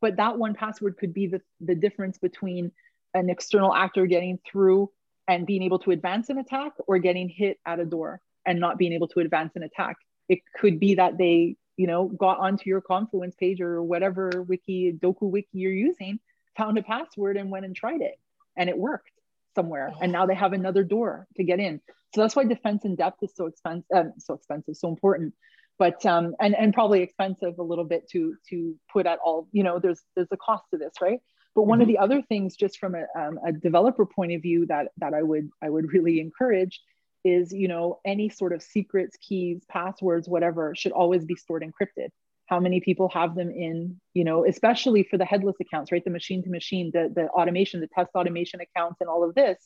[0.00, 2.70] but that one password could be the, the difference between
[3.14, 4.90] an external actor getting through
[5.26, 8.78] and being able to advance an attack or getting hit at a door and not
[8.78, 9.96] being able to advance an attack.
[10.28, 14.92] It could be that they you know got onto your confluence page or whatever wiki
[14.92, 16.18] doku wiki you're using
[16.56, 18.18] found a password and went and tried it
[18.56, 19.12] and it worked
[19.58, 21.80] somewhere and now they have another door to get in
[22.14, 25.34] so that's why defense in depth is so expensive um, so expensive so important
[25.78, 29.48] but um, and and probably expensive a little bit to to put at all.
[29.52, 31.20] You know, there's there's a cost to this, right?
[31.54, 31.82] But one mm-hmm.
[31.82, 35.14] of the other things, just from a, um, a developer point of view, that that
[35.14, 36.80] I would I would really encourage
[37.24, 42.08] is you know any sort of secrets, keys, passwords, whatever should always be stored encrypted.
[42.48, 46.04] How many people have them in you know especially for the headless accounts, right?
[46.04, 49.58] The machine to machine, the the automation, the test automation accounts, and all of this.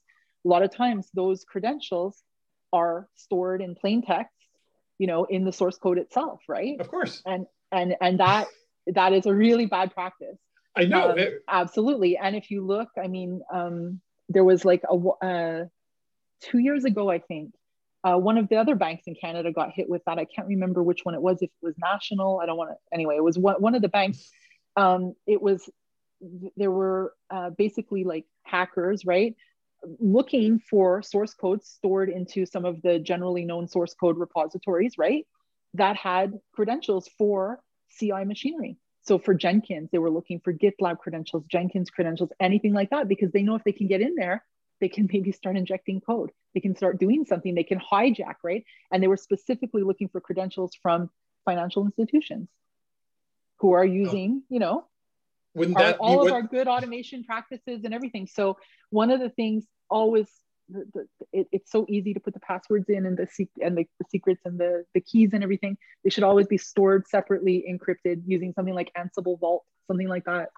[0.45, 2.23] A lot of times those credentials
[2.73, 4.35] are stored in plain text,
[4.99, 6.81] you know, in the source code itself, right?
[6.81, 7.23] Of course.
[7.25, 8.49] And and and that
[8.89, 10.39] that is a really bad practice
[10.75, 11.11] I know.
[11.11, 11.19] Um,
[11.49, 12.17] absolutely.
[12.17, 15.65] And if you look, I mean, um, there was like a uh,
[16.41, 17.53] two years ago, I think,
[18.05, 20.19] uh, one of the other banks in Canada got hit with that.
[20.19, 21.39] I can't remember which one it was.
[21.41, 22.77] If it was National, I don't want to.
[22.93, 24.31] Anyway, it was one, one of the banks.
[24.77, 25.69] Um, it was
[26.57, 29.35] there were uh, basically like hackers, right?
[29.99, 35.27] Looking for source codes stored into some of the generally known source code repositories, right?
[35.75, 37.61] That had credentials for
[37.99, 38.79] CI machinery.
[39.03, 43.33] So for Jenkins, they were looking for GitLab credentials, Jenkins credentials, anything like that, because
[43.33, 44.45] they know if they can get in there,
[44.83, 46.33] they can maybe start injecting code.
[46.55, 47.55] They can start doing something.
[47.55, 48.65] They can hijack, right?
[48.91, 51.09] And they were specifically looking for credentials from
[51.45, 52.49] financial institutions
[53.61, 54.03] who are oh.
[54.05, 54.85] using, you know,
[55.57, 56.33] our, all of what...
[56.33, 58.27] our good automation practices and everything.
[58.27, 58.59] So
[58.91, 60.27] one of the things always
[60.69, 63.29] the, the, it, it's so easy to put the passwords in and the
[63.63, 65.79] and the, the, secrets and the, the keys and everything.
[66.03, 70.49] They should always be stored separately, encrypted using something like Ansible Vault, something like that.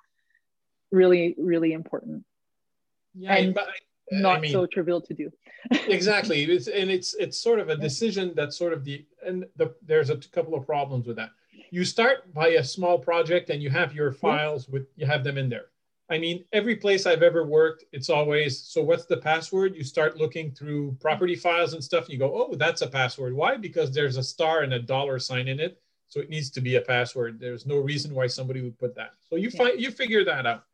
[0.91, 2.25] Really, really important.
[3.15, 3.69] Yeah, and but,
[4.11, 5.31] not I mean, so trivial to do.
[5.89, 9.75] exactly, it's, and it's it's sort of a decision that's sort of the and the,
[9.87, 11.31] there's a couple of problems with that.
[11.71, 15.39] You start by a small project and you have your files with you have them
[15.39, 15.67] in there
[16.11, 19.75] I mean, every place I've ever worked, it's always so what's the password?
[19.75, 23.33] You start looking through property files and stuff, and you go, oh, that's a password.
[23.33, 23.57] Why?
[23.57, 25.81] Because there's a star and a dollar sign in it.
[26.09, 27.41] So it needs to be a password.
[27.41, 29.13] There's no reason why somebody would put that.
[29.31, 30.65] So you find you figure that out.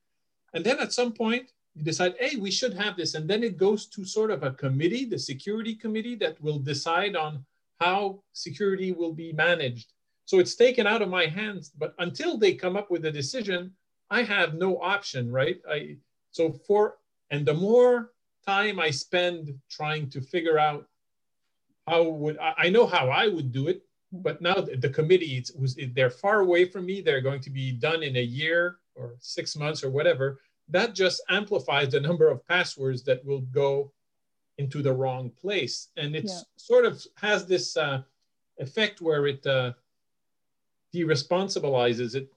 [0.52, 3.14] And then at some point, you decide, hey, we should have this.
[3.14, 7.16] And then it goes to sort of a committee, the security committee, that will decide
[7.16, 7.44] on
[7.80, 9.92] how security will be managed.
[10.24, 11.70] So it's taken out of my hands.
[11.76, 13.72] But until they come up with a decision,
[14.10, 15.60] I have no option, right?
[15.68, 15.96] I
[16.32, 16.98] so for
[17.30, 18.12] and the more
[18.46, 20.86] time I spend trying to figure out
[21.86, 25.52] how would I, know how I would do it, but now the, the committee it's,
[25.94, 27.00] they're far away from me.
[27.00, 30.40] They're going to be done in a year or six months or whatever.
[30.70, 33.92] That just amplifies the number of passwords that will go
[34.58, 36.40] into the wrong place, and it yeah.
[36.56, 38.02] sort of has this uh,
[38.58, 39.72] effect where it uh,
[40.94, 42.32] deresponsibilizes it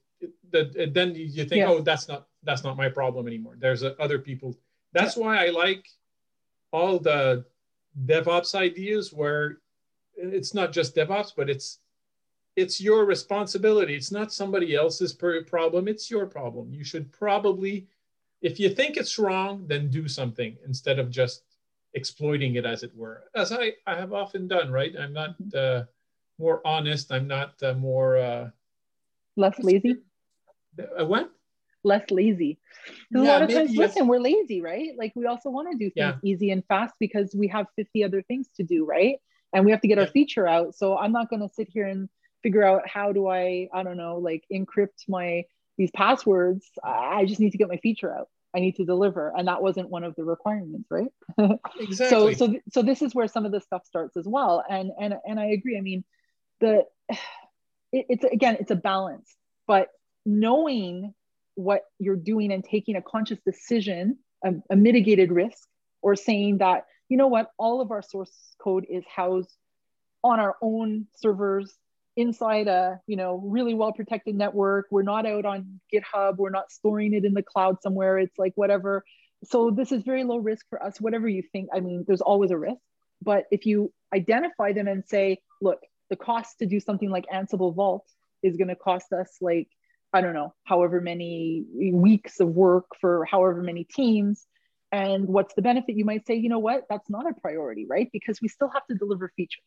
[0.52, 1.70] that then you think, yeah.
[1.70, 3.56] oh, that's not that's not my problem anymore.
[3.58, 4.58] There's a, other people.
[4.94, 5.24] That's yeah.
[5.24, 5.88] why I like
[6.72, 7.46] all the
[8.06, 9.60] DevOps ideas where
[10.16, 11.80] it's not just DevOps, but it's
[12.56, 13.96] it's your responsibility.
[13.96, 15.88] It's not somebody else's problem.
[15.88, 16.72] It's your problem.
[16.72, 17.88] You should probably,
[18.44, 21.44] if you think it's wrong, then do something instead of just
[21.94, 23.24] exploiting it, as it were.
[23.34, 24.94] As I, I have often done, right?
[25.00, 25.82] I'm not mm-hmm.
[25.82, 25.86] uh,
[26.38, 27.12] more honest.
[27.12, 28.50] I'm not uh, more uh,
[29.38, 29.96] less lazy.
[30.78, 31.32] Uh, what?
[31.86, 32.60] Less lazy.
[33.12, 33.78] Yeah, a lot of times, yes.
[33.78, 34.92] listen, we're lazy, right?
[34.98, 36.30] Like we also want to do things yeah.
[36.30, 39.18] easy and fast because we have 50 other things to do, right?
[39.54, 40.06] And we have to get yeah.
[40.06, 40.76] our feature out.
[40.76, 42.10] So I'm not going to sit here and
[42.42, 45.44] figure out how do I, I don't know, like encrypt my
[45.78, 46.68] these passwords.
[46.84, 48.28] I just need to get my feature out.
[48.56, 51.12] I need to deliver, and that wasn't one of the requirements, right?
[51.80, 52.34] exactly.
[52.34, 55.16] so, so, so this is where some of the stuff starts as well, and and
[55.28, 55.78] and I agree.
[55.78, 56.04] I mean,
[56.60, 56.86] the
[57.92, 59.36] it, it's again, it's a balance,
[59.68, 59.90] but
[60.26, 61.14] knowing
[61.56, 65.68] what you're doing and taking a conscious decision, a, a mitigated risk,
[66.02, 69.56] or saying that, you know what, all of our source code is housed
[70.24, 71.74] on our own servers
[72.16, 76.72] inside a you know really well protected network we're not out on github we're not
[76.72, 79.04] storing it in the cloud somewhere it's like whatever
[79.44, 82.52] so this is very low risk for us whatever you think i mean there's always
[82.52, 82.82] a risk
[83.22, 87.74] but if you identify them and say look the cost to do something like ansible
[87.74, 88.06] vault
[88.44, 89.68] is going to cost us like
[90.14, 94.46] I don't know, however many weeks of work for however many teams.
[94.92, 95.96] And what's the benefit?
[95.96, 98.10] You might say, you know what, that's not a priority, right?
[98.14, 99.64] Because we still have to deliver features.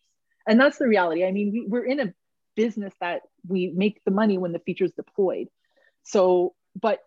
[0.46, 1.24] And that's the reality.
[1.24, 2.14] I mean, we, we're in a
[2.56, 5.48] business that we make the money when the feature is deployed.
[6.02, 7.00] So, but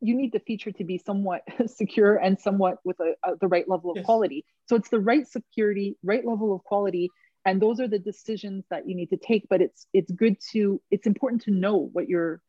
[0.00, 3.68] you need the feature to be somewhat secure and somewhat with a, a, the right
[3.68, 4.04] level of yes.
[4.04, 4.44] quality.
[4.66, 7.10] So it's the right security, right level of quality,
[7.44, 10.80] and those are the decisions that you need to take but it's it's good to
[10.90, 12.40] it's important to know what you're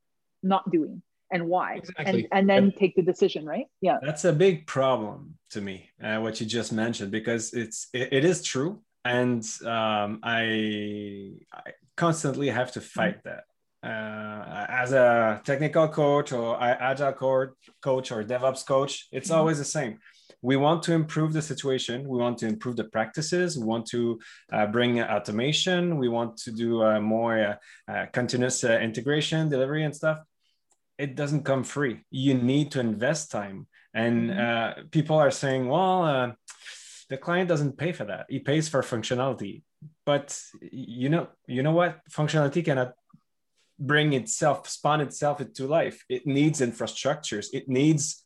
[0.43, 2.05] not doing and why exactly.
[2.05, 6.17] and, and then take the decision right yeah that's a big problem to me uh,
[6.17, 12.49] what you just mentioned because it's it, it is true and um, I, I constantly
[12.49, 13.29] have to fight mm-hmm.
[13.29, 13.43] that
[13.85, 19.37] uh, as a technical coach or agile coach or DevOps coach, it's mm-hmm.
[19.37, 19.99] always the same.
[20.41, 22.07] We want to improve the situation.
[22.07, 23.57] We want to improve the practices.
[23.57, 24.19] We want to
[24.51, 25.97] uh, bring automation.
[25.97, 30.19] We want to do uh, more uh, uh, continuous uh, integration, delivery, and stuff.
[30.97, 32.05] It doesn't come free.
[32.09, 33.67] You need to invest time.
[33.93, 34.87] And mm-hmm.
[34.87, 36.35] people are saying, well,
[37.09, 38.25] the client doesn't pay for that.
[38.29, 39.63] He pays for functionality.
[40.05, 42.01] But you know, you know what?
[42.09, 42.93] Functionality cannot
[43.79, 46.03] bring itself, spawn itself into life.
[46.09, 47.47] It needs infrastructures.
[47.53, 48.25] It needs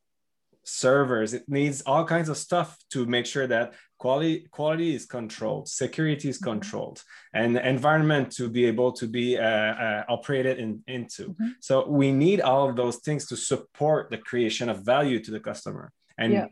[0.63, 1.33] servers.
[1.33, 6.29] It needs all kinds of stuff to make sure that quality quality is controlled, security
[6.29, 6.51] is mm-hmm.
[6.51, 7.03] controlled,
[7.33, 11.29] and environment to be able to be uh, uh, operated in, into.
[11.29, 11.47] Mm-hmm.
[11.59, 15.39] So we need all of those things to support the creation of value to the
[15.39, 15.91] customer.
[16.17, 16.47] And yeah.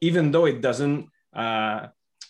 [0.00, 1.88] even though it doesn't uh,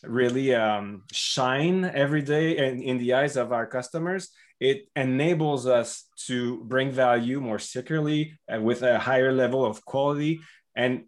[0.09, 4.31] really um, shine every day in, in the eyes of our customers,
[4.61, 10.41] it enables us to bring value more securely and with a higher level of quality
[10.75, 11.05] and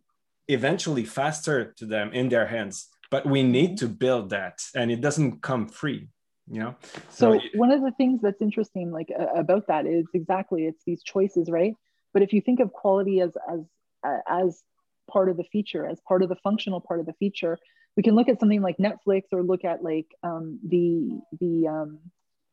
[0.48, 2.88] eventually faster to them in their hands.
[3.10, 6.08] But we need to build that, and it doesn't come free.
[6.50, 6.76] You know.
[7.08, 10.82] So, so one of the things that's interesting, like uh, about that, is exactly it's
[10.84, 11.74] these choices, right?
[12.12, 13.60] But if you think of quality as as
[14.06, 14.62] uh, as
[15.10, 17.58] part of the feature, as part of the functional part of the feature,
[17.96, 21.98] we can look at something like Netflix or look at like um, the the um,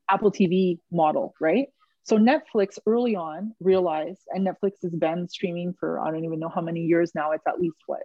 [0.10, 1.68] Apple TV model, right?
[2.04, 6.50] So Netflix early on realized, and Netflix has been streaming for I don't even know
[6.50, 7.32] how many years now.
[7.32, 8.02] It's at least what?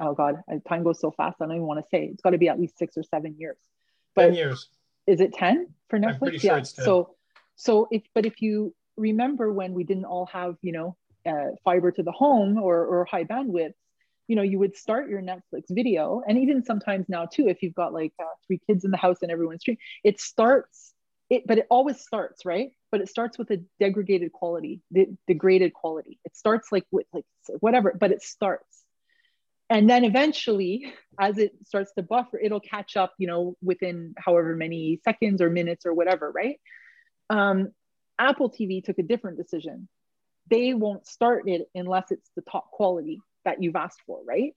[0.00, 1.36] Oh God, time goes so fast.
[1.40, 2.04] I don't even want to say.
[2.12, 3.58] It's got to be at least six or seven years.
[4.14, 4.68] But ten years.
[5.06, 6.40] Is it ten for Netflix?
[6.40, 6.62] Sure yeah.
[6.62, 7.16] So,
[7.56, 10.96] so if but if you remember when we didn't all have you know
[11.26, 13.74] uh, fiber to the home or or high bandwidth,
[14.28, 17.74] you know, you would start your Netflix video, and even sometimes now too, if you've
[17.74, 20.94] got like uh, three kids in the house and everyone's streaming, it starts.
[21.30, 22.70] It, but it always starts right.
[22.90, 26.18] But it starts with a degraded quality, de- degraded quality.
[26.24, 27.24] It starts like with like
[27.60, 28.84] whatever, but it starts,
[29.70, 33.14] and then eventually, as it starts to buffer, it'll catch up.
[33.18, 36.60] You know, within however many seconds or minutes or whatever, right?
[37.30, 37.72] Um,
[38.18, 39.88] Apple TV took a different decision.
[40.48, 44.54] They won't start it unless it's the top quality that you've asked for, right?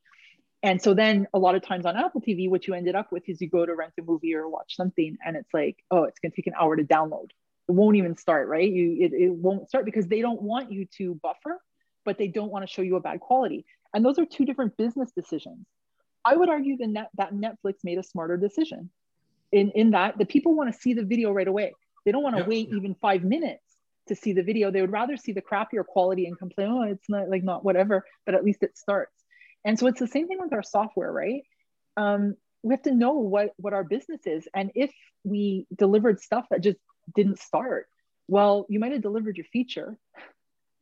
[0.64, 3.30] And so then a lot of times on Apple TV, what you ended up with
[3.30, 6.20] is you go to rent a movie or watch something, and it's like, oh, it's
[6.20, 7.30] going to take an hour to download.
[7.68, 8.68] It won't even start, right?
[8.68, 11.60] You it, it won't start because they don't want you to buffer,
[12.04, 13.66] but they don't want to show you a bad quality.
[13.94, 15.66] And those are two different business decisions.
[16.24, 18.90] I would argue that net, that Netflix made a smarter decision
[19.52, 21.74] in, in that the people want to see the video right away.
[22.06, 22.50] They don't want to yep.
[22.50, 23.65] wait even five minutes
[24.08, 24.72] to see the video.
[24.72, 28.06] They would rather see the crappier quality and complain, oh, it's not like not whatever,
[28.26, 29.14] but at least it starts.
[29.64, 31.44] And so it's the same thing with our software, right?
[31.98, 34.92] Um, we have to know what what our business is, and if
[35.24, 36.78] we delivered stuff that just
[37.16, 37.88] didn't start,
[38.28, 39.98] well, you might have delivered your feature,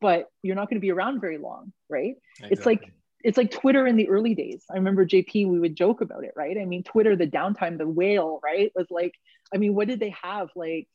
[0.00, 2.14] but you're not going to be around very long, right?
[2.38, 2.56] Exactly.
[2.56, 4.64] It's like it's like Twitter in the early days.
[4.70, 6.58] I remember JP, we would joke about it, right?
[6.60, 8.70] I mean, Twitter, the downtime, the whale, right?
[8.74, 9.14] Was like,
[9.52, 10.50] I mean, what did they have?
[10.54, 10.88] Like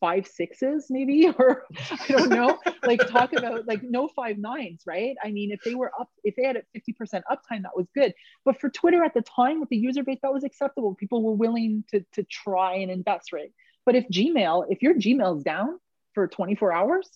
[0.00, 2.58] five sixes maybe or i don't know.
[2.82, 5.16] Like talk about like no five nines right?
[5.22, 8.14] I mean if they were up if they had a 50% uptime that was good.
[8.44, 10.94] But for twitter at the time with the user base that was acceptable.
[10.94, 13.52] People were willing to to try and invest right?
[13.84, 15.78] But if gmail if your gmail's down
[16.14, 17.08] for 24 hours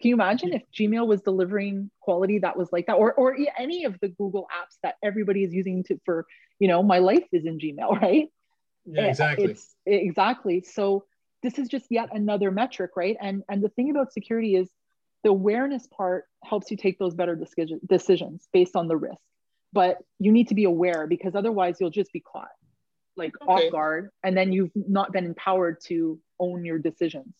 [0.00, 3.84] can you imagine if gmail was delivering quality that was like that or or any
[3.84, 6.26] of the google apps that everybody is using to for
[6.58, 8.28] you know my life is in gmail right?
[8.86, 9.44] Yeah, exactly.
[9.46, 10.62] It's, exactly.
[10.62, 11.04] So
[11.42, 13.16] this is just yet another metric, right?
[13.20, 14.70] And and the thing about security is
[15.22, 17.38] the awareness part helps you take those better
[17.86, 19.20] decisions based on the risk.
[19.72, 22.48] But you need to be aware because otherwise you'll just be caught
[23.16, 23.66] like okay.
[23.66, 27.34] off guard and then you've not been empowered to own your decisions.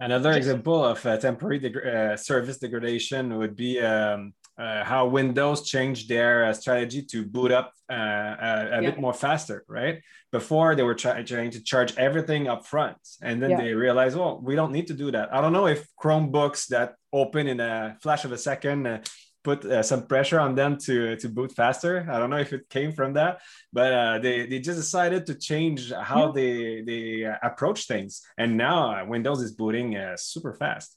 [0.00, 5.62] Another example of uh, temporary deg- uh, service degradation would be um, uh, how Windows
[5.62, 8.90] changed their uh, strategy to boot up uh, a, a yeah.
[8.90, 10.02] bit more faster, right?
[10.32, 13.60] Before they were try- trying to charge everything up front, and then yeah.
[13.60, 15.32] they realized, well, we don't need to do that.
[15.32, 19.00] I don't know if Chromebooks that open in a flash of a second uh,
[19.44, 22.06] put uh, some pressure on them to to boot faster.
[22.10, 23.40] I don't know if it came from that,
[23.72, 26.32] but uh, they they just decided to change how yeah.
[26.34, 30.96] they they approach things, and now Windows is booting super fast.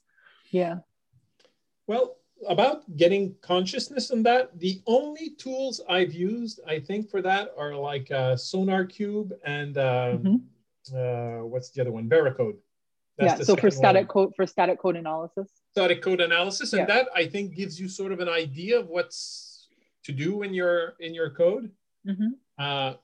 [0.50, 0.78] Yeah.
[1.86, 2.16] Well,
[2.48, 7.74] about getting consciousness in that, the only tools I've used, I think, for that are
[7.74, 10.96] like uh, SonarQube and um, mm-hmm.
[10.96, 12.08] uh, what's the other one?
[12.08, 12.56] Veracode.
[13.18, 13.44] That's yeah.
[13.44, 14.26] So for static one.
[14.26, 15.48] code for static code analysis.
[15.72, 16.86] Static code analysis, and yeah.
[16.86, 19.68] that I think gives you sort of an idea of what's
[20.04, 21.70] to do in your in your code.
[22.06, 22.28] Mm-hmm.
[22.58, 22.94] Uh,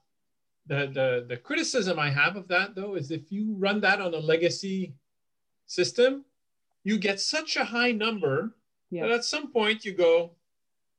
[0.66, 4.14] the the the criticism I have of that though is if you run that on
[4.14, 4.94] a legacy
[5.66, 6.24] system,
[6.84, 8.54] you get such a high number
[8.90, 9.02] Yeah.
[9.06, 10.32] that at some point you go,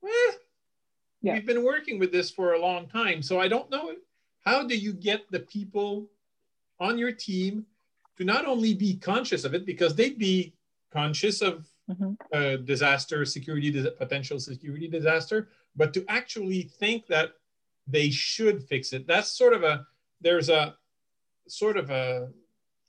[0.04, 0.32] eh,
[1.22, 1.34] Yeah.
[1.34, 3.22] we've been working with this for a long time.
[3.22, 3.96] So I don't know
[4.46, 6.10] how do you get the people
[6.80, 7.66] on your team
[8.18, 10.54] to not only be conscious of it because they'd be
[10.92, 12.16] conscious of Mhm.
[12.32, 17.34] uh, disaster security potential security disaster but to actually think that
[17.88, 19.88] they should fix it that's sort of a
[20.22, 20.78] there's a
[21.48, 22.32] sort of a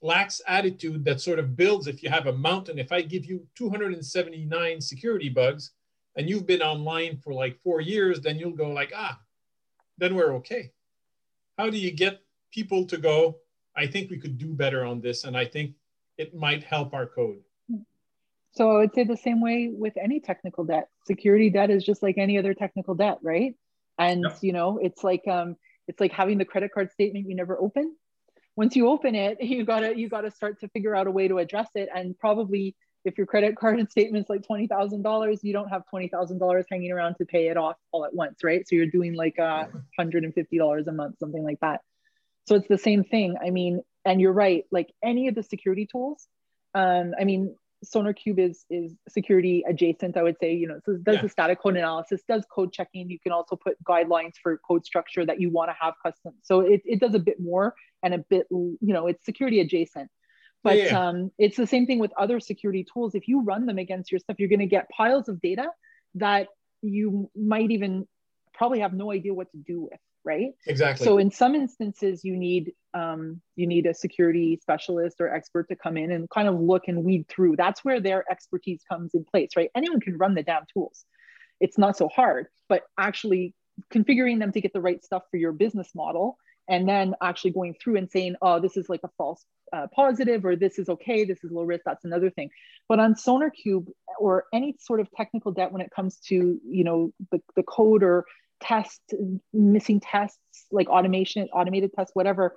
[0.01, 3.45] lax attitude that sort of builds if you have a mountain if i give you
[3.55, 5.71] 279 security bugs
[6.15, 9.19] and you've been online for like four years then you'll go like ah
[9.97, 10.71] then we're okay
[11.57, 12.21] how do you get
[12.51, 13.37] people to go
[13.75, 15.75] i think we could do better on this and i think
[16.17, 17.41] it might help our code
[18.53, 20.89] So I would say the same way with any technical debt.
[21.07, 23.55] Security debt is just like any other technical debt, right?
[23.97, 24.37] And Yep.
[24.41, 25.55] you know, it's like um,
[25.87, 27.95] it's like having the credit card statement you never open.
[28.55, 31.37] Once you open it, you gotta you gotta start to figure out a way to
[31.37, 31.89] address it.
[31.93, 36.07] And probably if your credit card statement's like twenty thousand dollars, you don't have twenty
[36.07, 38.67] thousand dollars hanging around to pay it off all at once, right?
[38.67, 41.81] So you're doing like a hundred and fifty dollars a month, something like that.
[42.47, 43.37] So it's the same thing.
[43.43, 44.65] I mean, and you're right.
[44.71, 46.27] Like any of the security tools,
[46.73, 50.15] um, I mean, SonarQube is is security adjacent.
[50.17, 51.21] I would say, you know, so it does Yeah.
[51.23, 53.09] the static code analysis, does code checking.
[53.09, 56.33] You can also put guidelines for code structure that you want to have custom.
[56.43, 57.73] So it, it does a bit more
[58.03, 60.09] and a bit, you know, it's security adjacent.
[60.63, 61.07] But Yeah, yeah.
[61.09, 63.15] um, it's the same thing with other security tools.
[63.15, 65.67] If you run them against your stuff, you're going to get piles of data
[66.15, 66.49] that
[66.83, 68.07] you might even
[68.53, 70.51] probably have no idea what to do with, right?
[70.67, 75.69] exactly So in some instances, you need um, you need a security specialist or expert
[75.69, 77.55] to come in and kind of look and weed through.
[77.55, 79.69] That's where their expertise comes in place, right?
[79.75, 81.05] Anyone can run the damn tools.
[81.59, 83.53] It's not so hard, but actually
[83.93, 87.75] configuring them to get the right stuff for your business model, and then actually going
[87.81, 91.23] through and saying, oh, this is like a false uh, positive, or this is okay,
[91.23, 91.83] this is low risk.
[91.85, 92.49] That's another thing.
[92.89, 93.87] But on SonarQube
[94.19, 98.03] or any sort of technical debt when it comes to you know the, the code
[98.03, 98.25] or
[98.61, 99.01] test
[99.53, 100.39] missing tests
[100.71, 102.55] like automation automated tests whatever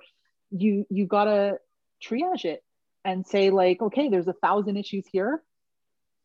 [0.51, 1.57] you you gotta
[2.03, 2.63] triage it
[3.03, 5.41] and say like okay there's a thousand issues here.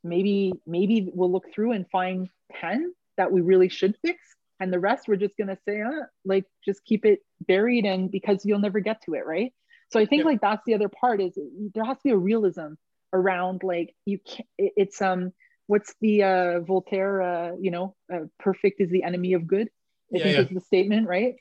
[0.03, 2.29] Maybe maybe we'll look through and find
[2.61, 4.19] 10 that we really should fix.
[4.59, 8.45] And the rest we're just gonna say uh, like just keep it buried and because
[8.45, 9.53] you'll never get to it right?
[9.91, 10.27] So i think Yeah.
[10.31, 11.37] like that's the other part is
[11.75, 12.75] there has to be a realism
[13.13, 15.33] around like you can't it- it's um
[15.71, 19.69] what's the uh voltaire uh you know uh, perfect is the enemy of good
[20.15, 20.45] i Yeah, think yeah.
[20.45, 21.35] is the statement right?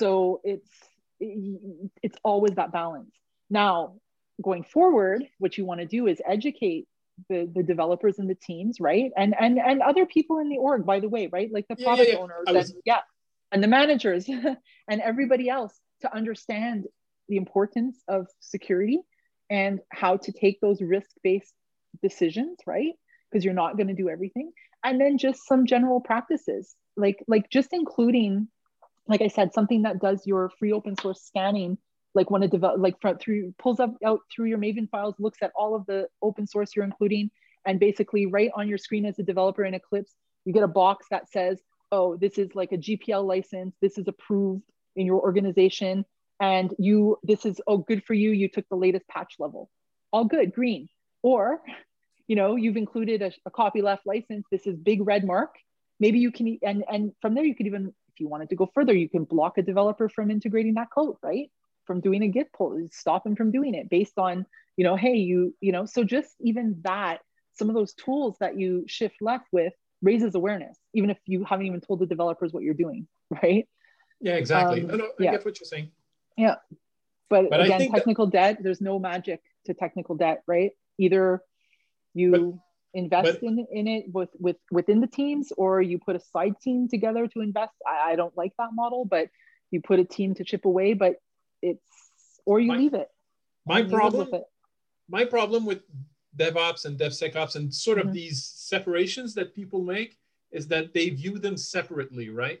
[0.00, 0.72] So it's
[2.06, 3.14] it's always that balance.
[3.60, 3.74] Now
[4.48, 6.84] going forward what you want to do is educate
[7.28, 9.10] the the developers and the teams right?
[9.22, 11.50] And and and other people in the org by the way right?
[11.56, 12.20] Like the product yeah.
[12.22, 13.02] owners was- and yeah
[13.52, 14.24] and the managers
[14.90, 16.78] and everybody else to understand
[17.30, 18.98] the importance of security
[19.60, 21.54] and how to take those risk-based
[22.06, 22.94] decisions right
[23.32, 24.52] because you're not going to do everything.
[24.84, 28.48] And then just some general practices like like just including
[29.08, 31.78] like i said something that does your free open source scanning
[32.14, 35.38] like when a develop like front through pulls up out through your maven files looks
[35.42, 37.30] at all of the open source you're including
[37.64, 40.14] and basically right on your screen as a developer in eclipse
[40.44, 41.60] you get a box that says
[41.90, 43.74] oh this is like a gpl license.
[43.80, 44.62] This is approved
[44.96, 46.04] in your organization
[46.40, 48.30] and you this is oh good for you.
[48.30, 49.70] You took the latest patch level.
[50.12, 50.88] All good green.
[51.22, 51.60] Or
[52.28, 55.54] you know you've included a, a copy left license this is big red mark.
[56.00, 58.70] Maybe you can and and from there you could even if you wanted to go
[58.74, 61.50] further you can block a developer from integrating that code right?
[61.86, 64.46] From doing a git pull stop them from doing it based on
[64.76, 67.20] you know hey you you know so just even that
[67.54, 71.66] some of those tools that you shift left with raises awareness even if you haven't
[71.66, 73.06] even told the developers what you're doing
[73.42, 73.68] right?
[74.20, 74.82] Yeah exactly.
[74.82, 75.30] Um, no, no, i yeah.
[75.32, 75.90] get what you're saying.
[77.32, 80.72] But, But again think that- technical debt there's no magic to technical debt right?
[80.98, 81.42] Either
[82.14, 82.60] you
[82.94, 86.54] invest but- in, in it with, with within the teams or you put a side
[86.60, 89.28] team together to invest I, I don't like that model but
[89.70, 91.16] you put a team to chip away but
[91.62, 91.80] it's
[92.44, 93.08] or you My- leave it
[93.64, 94.44] my and you live problem with it.
[95.08, 95.80] my problem with
[96.36, 98.12] DevOps and DevSecOps and sort of Mhm.
[98.12, 100.18] these separations that people make
[100.50, 102.60] is that they view them separately, right?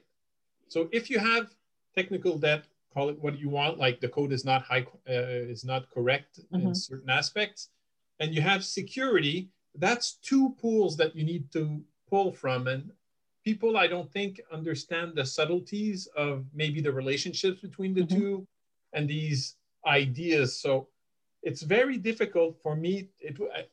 [0.68, 1.54] So if you have
[1.94, 2.62] technical debt,
[2.94, 6.40] call it what you want, like the code is not high, uh, is not correct
[6.52, 6.76] in Mhm.
[6.76, 7.70] certain aspects,
[8.20, 12.66] and you have security, that's two pools that you need to pull from.
[12.68, 12.90] And
[13.44, 18.08] people, I don't think, understand the subtleties of maybe the relationships between the Mhm.
[18.16, 18.46] two
[18.92, 19.56] and these
[19.86, 20.60] ideas.
[20.60, 20.88] So
[21.42, 23.08] it's very difficult for me.
[23.18, 23.64] It, I,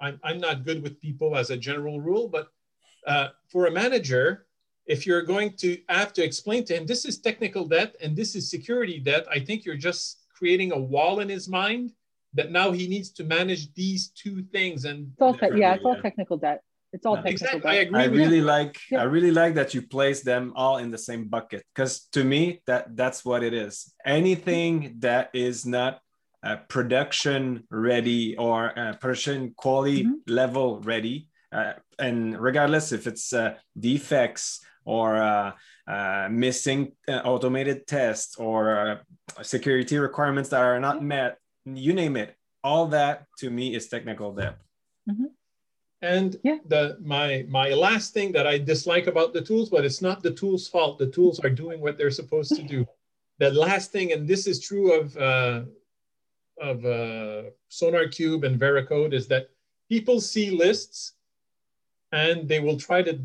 [0.00, 2.52] I'm, I'm not good with people as a general rule, but
[3.06, 4.46] uh, for a manager,
[4.86, 8.34] if you're going to have to explain to him, this is technical debt and this
[8.34, 11.92] is security debt, I think you're just creating a wall in his mind
[12.34, 15.84] that now he needs to manage these two things and It's all te- yeah, it's
[15.84, 16.60] all technical debt.
[16.92, 17.22] It's all Yeah.
[17.22, 18.56] technical exactly i agree I really you.
[18.56, 19.00] like Yeah.
[19.02, 22.62] I really like that you place them all in the same bucket because to me
[22.68, 23.92] that that's what it is.
[24.06, 25.92] Anything that is not
[26.46, 30.14] uh, production ready or uh, production quality Mhm.
[30.28, 31.16] level ready,
[31.56, 33.54] uh, and regardless if it's uh,
[33.88, 35.52] defects or uh,
[35.94, 38.58] uh, missing uh, automated tests or
[39.38, 43.88] uh, security requirements that are not met, you name it, all that to me is
[43.88, 44.58] technical debt.
[46.02, 46.58] And Yeah.
[46.66, 50.32] the my my last thing that I dislike about the tools, but it's not the
[50.32, 50.98] tools' fault.
[50.98, 52.86] The tools are doing what they're supposed to do.
[53.38, 55.62] The last thing, and this is true of uh,
[56.60, 59.48] of uh, SonarQube and Veracode, is that
[59.88, 61.14] people see lists
[62.12, 63.18] and they will try to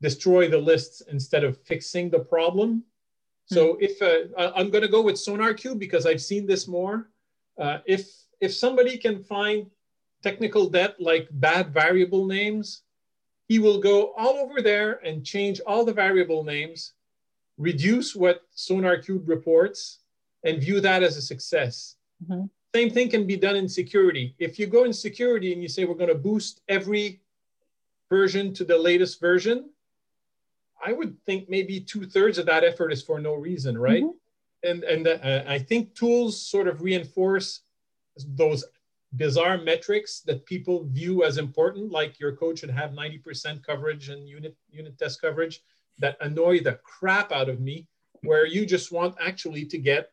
[0.00, 2.84] destroy the lists instead of fixing the problem.
[3.46, 7.10] So if uh, I- I'm going to go with SonarQube because I've seen this more.
[7.58, 9.66] Uh, if if somebody can find
[10.22, 12.82] technical debt like bad variable names,
[13.46, 16.94] he will go all over there and change all the variable names,
[17.58, 20.00] reduce what SonarQube reports,
[20.44, 21.96] and view that as a success.
[22.28, 22.50] Mhm.
[22.74, 24.34] Same thing can be done in security.
[24.38, 27.20] If you go in security and you say we're going to boost every
[28.10, 29.70] version to the latest version,
[30.84, 34.02] I would think maybe two thirds of that effort is for no reason, right?
[34.02, 34.16] Mhm.
[34.64, 37.60] And and uh, I think tools sort of reinforce
[38.26, 38.64] those
[39.16, 44.28] bizarre metrics that people view as important, like your code should have 90% coverage and
[44.28, 45.60] unit unit test coverage
[45.98, 47.86] that annoy the crap out of me,
[48.22, 50.10] where you just want actually to get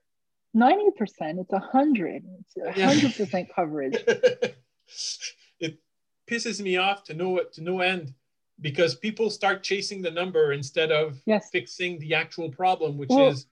[0.56, 0.92] 90%,
[1.40, 2.24] it's 100.
[2.42, 2.92] It's Yeah.
[2.92, 3.96] 100% coverage.
[5.60, 5.80] it
[6.28, 8.14] pisses me off to no to no end
[8.60, 11.50] because people start chasing the number instead of Yes.
[11.52, 13.48] fixing the actual problem, which Well- is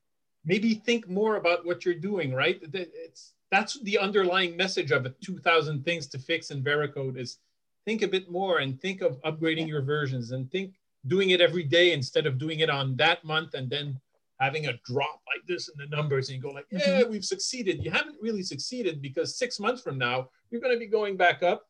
[0.45, 2.59] maybe think more about what you're doing, right?
[2.73, 5.19] It's that's the underlying message of it.
[5.21, 7.37] 2,000 things to fix in Veracode is
[7.85, 10.75] think a bit more and think of upgrading your versions and think
[11.07, 13.99] doing it every day instead of doing it on that month and then
[14.39, 16.89] having a drop like this in the numbers and you go like, mm-hmm.
[16.89, 17.83] yeah, we've succeeded.
[17.83, 21.43] You haven't really succeeded because six months from now, you're going to be going back
[21.43, 21.67] up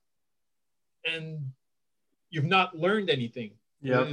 [1.06, 1.40] and
[2.30, 3.52] you've not learned anything.
[3.82, 4.06] Yeah.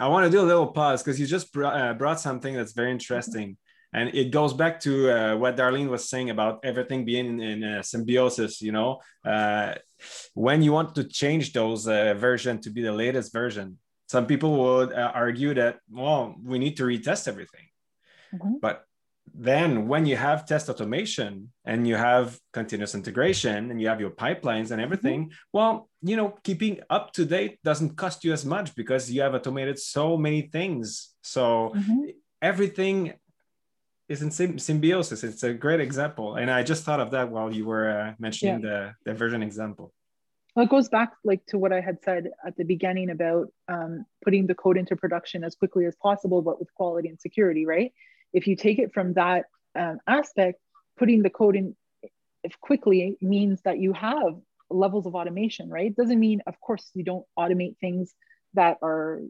[0.00, 1.94] It is a- I want to do a little pause because you just brought, uh,
[1.94, 3.56] brought something that's very interesting.
[3.92, 7.64] And it goes back to uh, what Darlene was saying about everything being in, in
[7.64, 8.60] uh, symbiosis.
[8.60, 9.74] You know, uh,
[10.34, 14.56] when you want to change those uh, version to be the latest version, some people
[14.56, 17.68] would uh, argue that, well, we need to retest everything.
[18.34, 18.60] Mhm.
[18.60, 18.84] But
[19.34, 24.10] then when you have test automation and you have continuous integration and you have your
[24.10, 28.74] pipelines and everything, well, you know, keeping up to date doesn't cost you as much
[28.74, 31.14] because you have automated so many things.
[31.22, 32.14] So Mhm.
[32.40, 33.14] everything
[34.08, 35.24] is in sym- symbiosis.
[35.24, 36.36] It's a great example.
[36.36, 39.92] And I just thought of that while you were uh, mentioning the, the version example.
[40.54, 44.06] Well, it goes back like to what I had said at the beginning about um,
[44.24, 47.92] putting the code into production as quickly as possible, but with quality and security, right?
[48.32, 50.60] If you take it from that um, aspect,
[50.98, 51.76] putting the code in
[52.60, 54.36] quickly means that you have
[54.70, 55.86] levels of automation, right?
[55.86, 58.14] It Doesn't mean, of course, you don't automate things
[58.54, 59.20] that are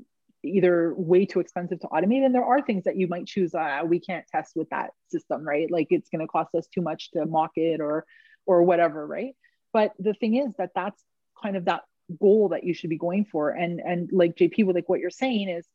[0.44, 3.54] either way too expensive to automate, and there are things that you might choose.
[3.54, 5.70] Uh, we can't test with that system, right?
[5.70, 8.04] Like it's going to cost us too much to mock it or
[8.46, 9.34] or whatever, right?
[9.72, 11.02] But the thing is that that's
[11.42, 11.82] kind of that
[12.20, 15.10] goal that you should be going for, and and like JP, with like what you're
[15.10, 15.66] saying is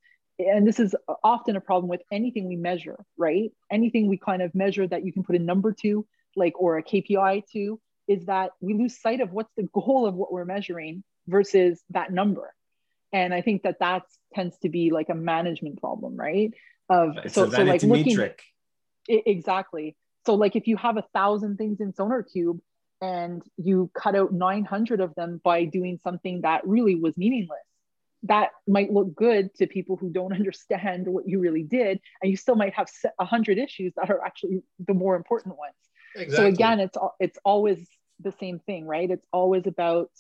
[0.48, 3.52] and this is often a problem with anything we measure, right?
[3.72, 6.84] Anything we kind of measure that you can put a number to, like, or a
[6.84, 11.04] KPI to, is that we lose sight of what's the goal of what we're measuring
[11.28, 12.54] versus that number.
[13.14, 16.52] And I think that that tends to be like a management problem, right?
[16.90, 18.42] Of so, a so like looking metric.
[19.10, 19.96] I- exactly.
[20.26, 22.60] So like if you have a thousand things in SonarQube
[23.02, 27.60] and you cut out 900 of them by doing something that really was meaningless,
[28.24, 32.38] that might look good to people who don't understand what you really did, and you
[32.38, 32.88] still might have
[33.20, 35.76] a hundred issues that are actually the more important ones.
[36.16, 36.36] exactly.
[36.36, 37.88] So again, it's it's always
[38.20, 39.10] the same thing, right?
[39.10, 40.12] It's always about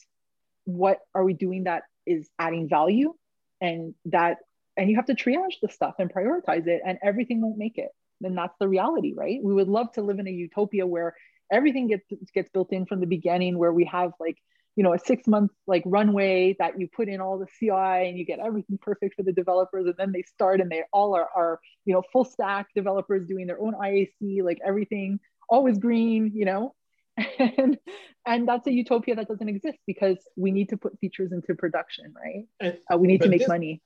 [0.66, 3.14] what are we doing that is adding value,
[3.60, 4.38] and that
[4.78, 7.90] and you have to triage the stuff and prioritize it, and everything won't make it.
[8.22, 9.40] Then that's the reality, right?
[9.44, 11.16] We would love to live in a utopia where
[11.52, 14.38] everything gets gets built in from the beginning, where we have like
[14.76, 18.18] you know a six month like runway that you put in all the ci and
[18.18, 21.30] you get everything perfect for the developers and then they start and they all are,
[21.36, 25.20] are you know full stack developers doing their own iac like everything
[25.50, 26.74] always green you know?
[27.58, 27.78] And
[28.26, 32.14] and that's a utopia that doesn't exist because we need to put features into production
[32.16, 32.46] right?
[32.60, 33.82] And- uh, we need to make this- money.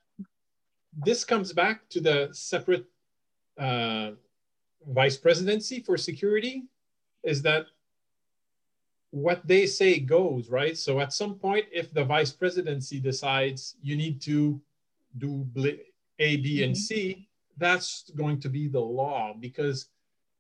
[1.10, 2.86] this comes back to the separate
[3.58, 4.12] uh,
[4.88, 6.64] vice presidency for security
[7.24, 7.66] is that
[9.16, 10.78] what they say goes, right?
[10.78, 14.60] So at some point, if the vice presidency decides you need to
[15.18, 15.48] do
[16.20, 16.82] A, B, and mm-hmm.
[16.82, 19.88] C, that's going to be the law because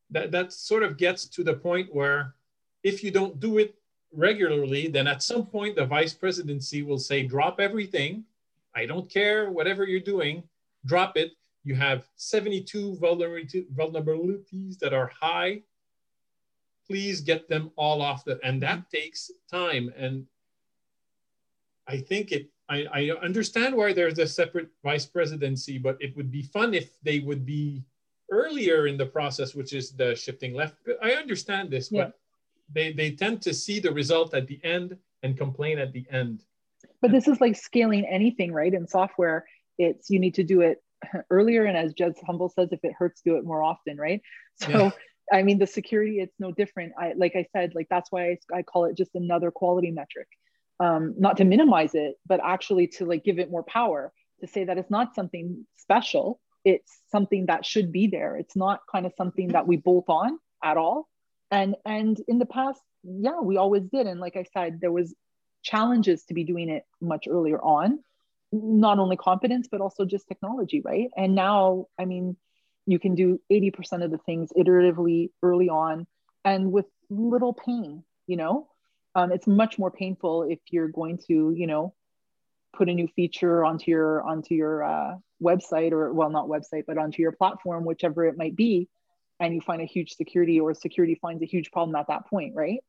[0.09, 2.35] that, that sort of gets to the point where
[2.83, 3.75] if you don't do it
[4.11, 8.25] regularly, then at some point the vice presidency will say, drop everything.
[8.75, 10.43] I don't care, whatever you're doing,
[10.85, 11.31] drop it.
[11.63, 15.61] You have 72 vulnerabilities that are high
[16.87, 19.91] please get them all off the and that takes time.
[19.97, 20.25] And
[21.87, 26.31] i think it I, I understand why there's a separate vice presidency but it would
[26.31, 27.83] be fun if they would be
[28.31, 30.75] earlier in the process which is the shifting left.
[31.01, 32.05] I understand this yeah.
[32.05, 32.19] but
[32.73, 36.43] they they tend to see the result at the end and complain at the end.
[37.01, 38.73] But this is like scaling anything right?
[38.73, 39.45] In software
[39.77, 40.81] it's you need to do it
[41.29, 44.21] earlier and as Jez Humble says if it hurts do it more often right?
[44.55, 44.91] So yeah.
[45.31, 46.93] I mean, the security, it's no different.
[46.99, 50.27] I, like I said, like that's why I, I call it just another quality metric.
[50.79, 54.11] Um, not to minimize it, but actually to like give it more power
[54.41, 56.39] to say that it's not something special.
[56.63, 58.35] It's something that should be there.
[58.35, 61.07] It's not kind of something that we bolt on at all.
[61.51, 64.07] And and in the past, yeah, we always did.
[64.07, 65.13] And like I said, there was
[65.63, 67.99] challenges to be doing it much earlier on,
[68.51, 71.09] not only competence, but also just technology, right?
[71.15, 72.37] And now, I mean,
[72.85, 76.07] you can do 80% of the things iteratively early on
[76.43, 78.67] and with little pain you know?
[79.13, 81.93] Um, it's much more painful if you're going to you know
[82.75, 86.97] put a new feature onto your onto your uh, website or well not website but
[86.97, 88.89] onto your platform whichever it might be
[89.39, 92.53] and you find a huge security or security finds a huge problem at that point
[92.55, 92.79] right?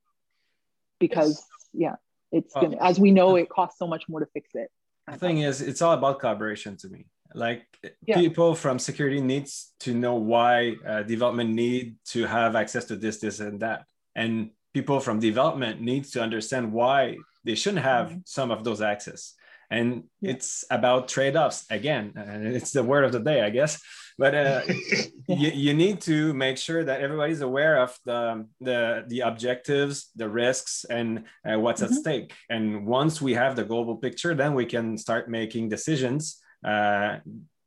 [0.99, 1.93] Because yes.
[2.33, 4.69] yeah it's well, gonna as we know it costs so much more to fix it.
[5.07, 7.67] The thing is it's all about collaboration to me like
[8.07, 8.17] yeah.
[8.17, 13.19] people from security needs to know why uh, development need to have access to this
[13.19, 18.19] this and that and people from development needs to understand why they shouldn't have mm-hmm.
[18.25, 19.35] some of those access
[19.71, 20.33] and yeah.
[20.33, 23.81] it's about trade-offs again and it's the word of the day i guess
[24.19, 24.63] but uh,
[25.29, 30.29] you, you need to make sure that everybody's aware of the the, the objectives the
[30.29, 31.93] risks and uh, what's mm-hmm.
[31.93, 36.41] at stake and once we have the global picture then we can start making decisions
[36.67, 37.19] uh,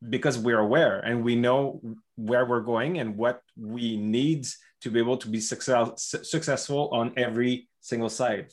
[0.07, 1.81] because we're aware and we know
[2.15, 4.45] where we're going and what we need
[4.81, 8.51] to be able to be success, successful on every single side.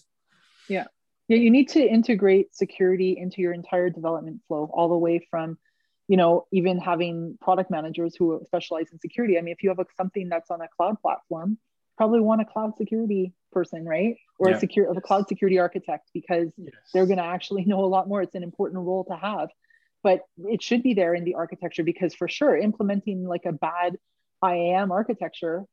[0.69, 0.85] Yeah.
[1.29, 5.59] Yeah, you need to integrate security into your entire development flow, all the way from,
[6.07, 9.37] you know, even having product managers who specialize in security.
[9.37, 11.59] I mean, if you have a, something that's on a cloud platform,
[11.97, 14.15] probably want a cloud security person, right?
[14.39, 14.57] Or yeah.
[14.57, 16.75] a secure, a cloud security architect, because yes.
[16.95, 18.23] they're going to actually know a lot more.
[18.23, 19.49] It's an important role to have
[20.07, 23.97] but it should be there in the architecture because for sure implementing like a bad
[24.41, 25.65] IAM architecture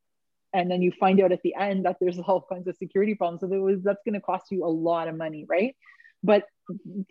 [0.52, 3.42] and then you find out at the end that there's all kinds of security problems
[3.42, 5.76] so that was, that's going to cost you a lot of money right?
[6.24, 6.46] But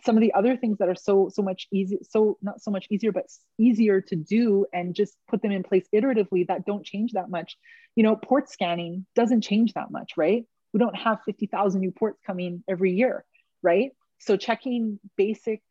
[0.04, 2.86] some of the other things that are so so much easy so not so much
[2.90, 7.12] easier but easier to do and just put them in place iteratively that don't change
[7.12, 7.58] that much
[7.94, 10.42] you know port scanning doesn't change that much right?
[10.72, 13.24] We don't have 50,000 new ports coming every year
[13.62, 13.92] right?
[14.18, 15.62] So checking basic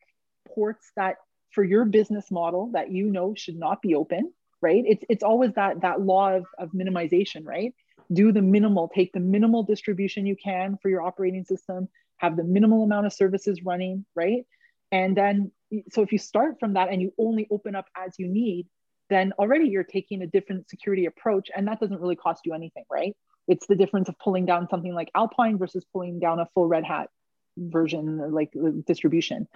[0.54, 1.16] ports that
[1.52, 4.32] for your business model that you know should not be open
[4.62, 4.84] right?
[4.86, 7.74] It's it's always that that law of, of minimization right?
[8.10, 11.88] Do the minimal take the minimal distribution you can for your operating system
[12.18, 14.44] have the minimal amount of services running right?
[14.90, 15.50] And then
[15.90, 18.68] so if you start from that and you only open up as you need
[19.10, 22.84] then already you're taking a different security approach and that doesn't really cost you anything
[22.90, 23.14] right?
[23.48, 26.84] It's the difference of pulling down something like alpine versus pulling down a full red
[26.84, 27.10] hat
[27.58, 29.48] version like uh, distribution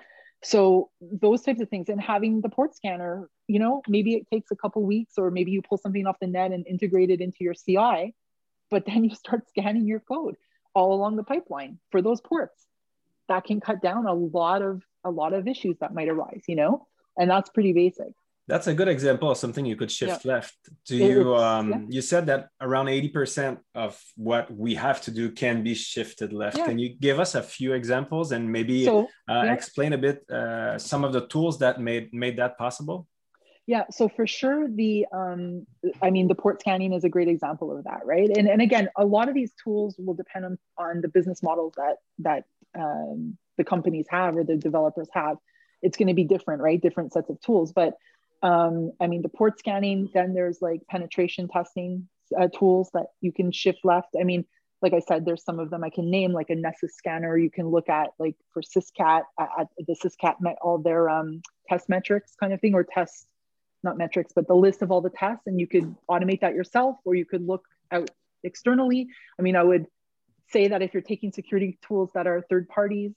[0.42, 4.50] so those types of things and having the port scanner you know maybe it takes
[4.50, 7.38] a couple weeks or maybe you pull something off the net and integrate it into
[7.40, 8.14] your ci
[8.70, 10.36] but then you start scanning your code
[10.76, 12.66] all along the pipeline for those ports.
[13.28, 16.54] That can cut down a lot of a lot of issues that might arise you
[16.54, 16.86] know?
[17.18, 18.12] And that's pretty basic
[18.48, 20.32] that's a good example of something you could shift yeah.
[20.34, 20.56] left.
[20.86, 21.80] Do you um yeah.
[21.88, 26.58] you said that around 80% of what we have to do can be shifted left.
[26.58, 26.66] Yeah.
[26.66, 30.78] Can you give us a few examples and maybe so, uh, explain a bit uh,
[30.78, 33.06] some of the tools that made made that possible?
[33.66, 35.66] Yeah, so for sure, the um,
[36.00, 38.30] I mean, the port scanning is a great example of that, right?
[38.36, 41.74] And and again, a lot of these tools will depend on on the business models
[41.76, 42.44] that that
[42.78, 45.38] um, the companies have or the developers have.
[45.82, 46.80] It's going to be different, right?
[46.80, 47.94] Different sets of tools, but
[48.42, 52.08] um, I mean, the port scanning, then there's like penetration testing
[52.38, 54.08] uh, tools that you can shift left.
[54.18, 54.44] I mean,
[54.82, 57.36] like I said, there's some of them I can name, like a Nessus scanner.
[57.36, 61.88] You can look at like for Syscat, at the Syscat met all their um, test
[61.88, 63.26] metrics kind of thing, or test,
[63.82, 66.96] not metrics, but the list of all the tests, and you could automate that yourself,
[67.04, 68.10] or you could look out
[68.44, 69.08] externally.
[69.38, 69.86] I mean, I would
[70.50, 73.14] say that if you're taking security tools that are third parties,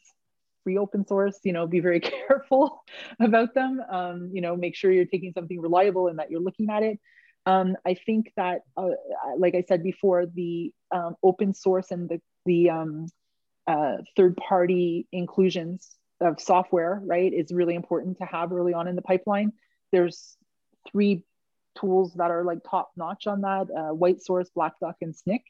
[0.70, 2.84] free open source, you know, be very careful
[3.20, 3.82] about them.
[3.90, 7.00] Um, you know, make sure you're taking something reliable and that you're looking at it.
[7.48, 8.90] Um, I think that, uh,
[9.38, 13.08] like I said before, the um, open source and the, the um,
[13.66, 15.90] uh, third party inclusions
[16.22, 19.54] of software, right, is really important to have early on in the pipeline.
[19.92, 20.38] There's
[20.92, 21.24] three
[21.80, 25.42] tools that are like top notch on that uh, White Source, Black Duck, and Snyk.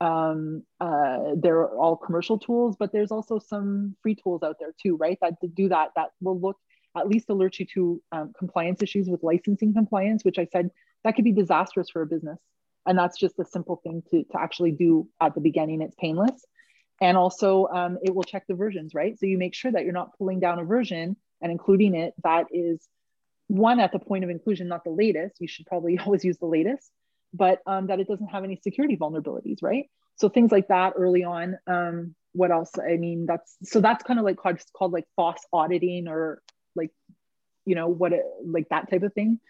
[0.00, 4.96] Um, uh, they're all commercial tools, but there's also some free tools out there too,
[4.96, 5.18] right?
[5.22, 6.58] That do that, that will look
[6.96, 10.70] at least alert you to um, compliance issues with licensing compliance, which I said
[11.04, 12.38] that could be disastrous for a business.
[12.86, 15.82] And that's just a simple thing to, to actually do at the beginning.
[15.82, 16.44] It's painless.
[17.00, 19.18] And also, um, it will check the versions, right?
[19.18, 22.46] So you make sure that you're not pulling down a version and including it that
[22.52, 22.86] is
[23.48, 25.36] one at the point of inclusion, not the latest.
[25.40, 26.90] You should probably always use the latest,
[27.36, 29.90] but um, that it doesn't have any security vulnerabilities, right?
[30.16, 31.58] So things like that early on.
[31.66, 32.70] Um, what else?
[32.78, 36.42] I mean, that's so that's kind of like called, called like FOSS auditing or
[36.74, 36.90] like,
[37.64, 39.40] you know, what it, like that type of thing.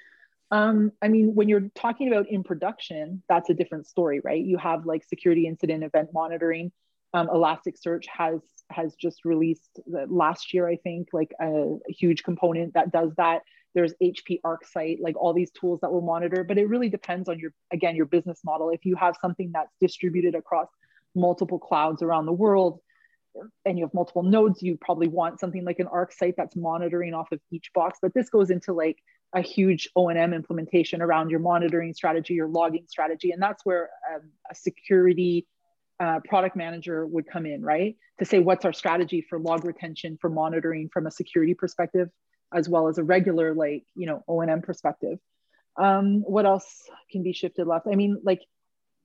[0.51, 4.45] Um, I mean, when you're talking about in production, that's a different story, right?
[4.45, 6.71] You have like security incident event monitoring.
[7.15, 12.75] Um, Elasticsearch has has just released last year, I think, like a, a huge component
[12.75, 13.43] that does that
[13.75, 17.39] there's HP ArcSight, like all these tools that will monitor, but it really depends on
[17.39, 18.71] your, again, your business model.
[18.71, 20.69] If you have something that's distributed across
[21.15, 22.81] multiple clouds around the world
[23.65, 27.33] and you have multiple nodes, you probably want something like an ArcSight that's monitoring off
[27.33, 27.99] of each box.
[28.01, 28.99] But this goes into like
[29.35, 33.33] a huge O&M implementation around your monitoring strategy, your logging strategy.
[33.33, 35.47] And that's where um, a security
[36.01, 37.97] uh, product manager would come in, right?
[38.19, 42.09] To say what's our strategy for log retention, for monitoring from a security perspective
[42.57, 45.19] as well as a regular like you know o&m perspective.
[45.77, 47.87] Um, what else can be shifted left?
[47.91, 48.41] I mean like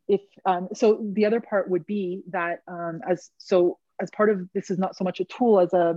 [0.08, 4.48] if um, so the other part would be that um, as so as part of
[4.56, 5.96] this is not so much a tool as a,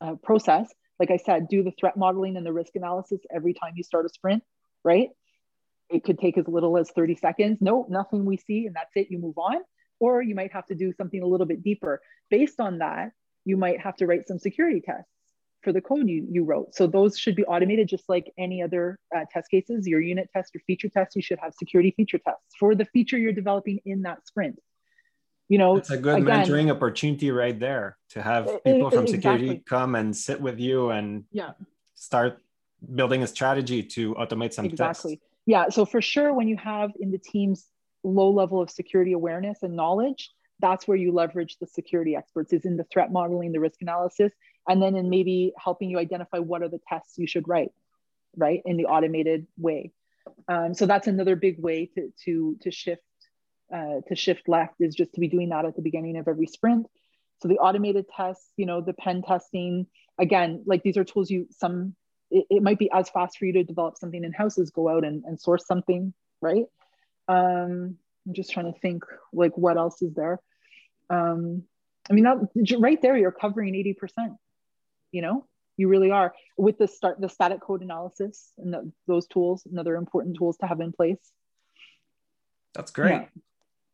[0.00, 0.72] a process.
[1.00, 4.04] Like i said do the threat modeling and the risk analysis every time you start
[4.04, 4.42] a sprint
[4.84, 5.08] right?
[5.90, 7.58] It could take as little as 30 seconds.
[7.60, 9.56] No nothing we see and that's it you move on.
[10.00, 12.00] Or you might have to do something a little bit deeper.
[12.30, 13.12] Based on that
[13.44, 15.10] you might have to write some security tests
[15.68, 16.74] for the code you, you wrote.
[16.74, 19.86] So those should be automated just like any other uh, test cases.
[19.86, 23.18] Your unit test, your feature test, you should have security feature tests for the feature
[23.18, 24.58] you're developing in that sprint.
[25.50, 29.50] You know, it's a good again, mentoring opportunity right there to have people from security
[29.50, 29.64] exactly.
[29.66, 31.50] come and sit with you and yeah,
[31.94, 32.38] start
[32.94, 35.16] building a strategy to automate some exactly.
[35.16, 35.26] Tests.
[35.44, 35.68] Yeah.
[35.68, 37.66] So for sure, when you have in the teams
[38.04, 42.64] low level of security awareness and knowledge, that's where you leverage the security experts is
[42.64, 44.32] in the threat modeling, the risk analysis,
[44.68, 47.72] and then in maybe helping you identify what are the tests you should write
[48.36, 49.92] right in the automated way.
[50.46, 53.02] Um, so that's another big way to to to shift
[53.72, 56.46] uh, to shift left is just to be doing that at the beginning of every
[56.46, 56.86] sprint.
[57.40, 59.86] So the automated tests you know the pen testing
[60.18, 61.94] again like these are tools you some
[62.30, 64.88] it, it might be as fast for you to develop something in house as go
[64.88, 66.66] out and, and source something right?
[67.28, 67.96] Um
[68.26, 70.40] i'm just trying to think like what else is there?
[71.08, 71.62] Um
[72.10, 74.36] i mean that, right there you're covering 80%
[75.12, 75.46] you know
[75.76, 79.96] you really are with the start the static code analysis and the, those tools another
[79.96, 81.18] important tools to have in place
[82.74, 83.26] that's great yeah.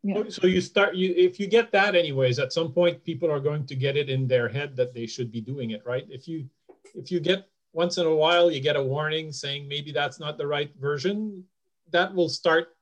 [0.07, 0.25] Yeah.
[0.29, 3.65] So you start you if you get that anyways, at some point people are going
[3.65, 6.05] to get it in their head that they should be doing it, right?
[6.11, 6.47] If you
[6.95, 10.37] if you get once in a while you get a warning saying maybe that's not
[10.37, 11.43] the right version,
[11.91, 12.77] that will start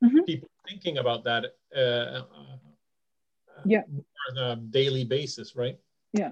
[0.00, 0.22] mm-hmm.
[0.22, 2.56] people thinking about that uh, uh,
[3.64, 3.82] yeah
[4.30, 5.76] on a daily basis, right?
[6.12, 6.30] Yeah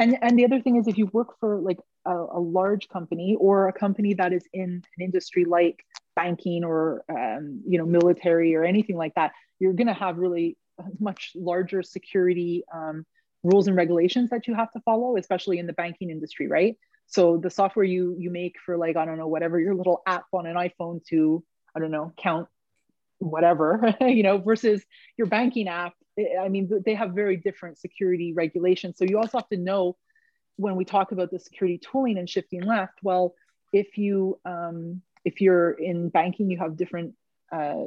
[0.00, 3.36] and and the other thing is if you work for like a, a large company
[3.38, 5.84] or a company that is in an industry like
[6.16, 10.56] banking or um, you know military or anything like that you're going to have really
[10.98, 13.04] much larger security um,
[13.44, 16.76] rules and regulations that you have to follow especially in the banking industry right?
[17.06, 20.24] So the software you you make for like i don't know whatever your little app
[20.32, 21.44] on an iphone to
[21.74, 22.48] i don't know count
[23.18, 24.82] whatever you know versus
[25.18, 28.98] your banking app I mean, they have very different security regulations.
[28.98, 29.96] So you also have to know
[30.56, 32.98] when we talk about the security tooling and shifting left.
[33.02, 33.34] Well,
[33.72, 37.14] if you um, if you're in banking, you have different
[37.52, 37.84] uh,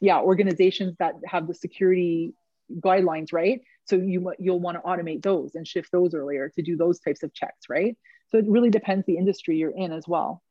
[0.00, 2.34] yeah organizations that have the security
[2.80, 3.60] guidelines, right?
[3.84, 7.22] So you you'll want to automate those and shift those earlier to do those types
[7.22, 7.96] of checks, right?
[8.30, 10.42] So it really depends the industry you're in as well.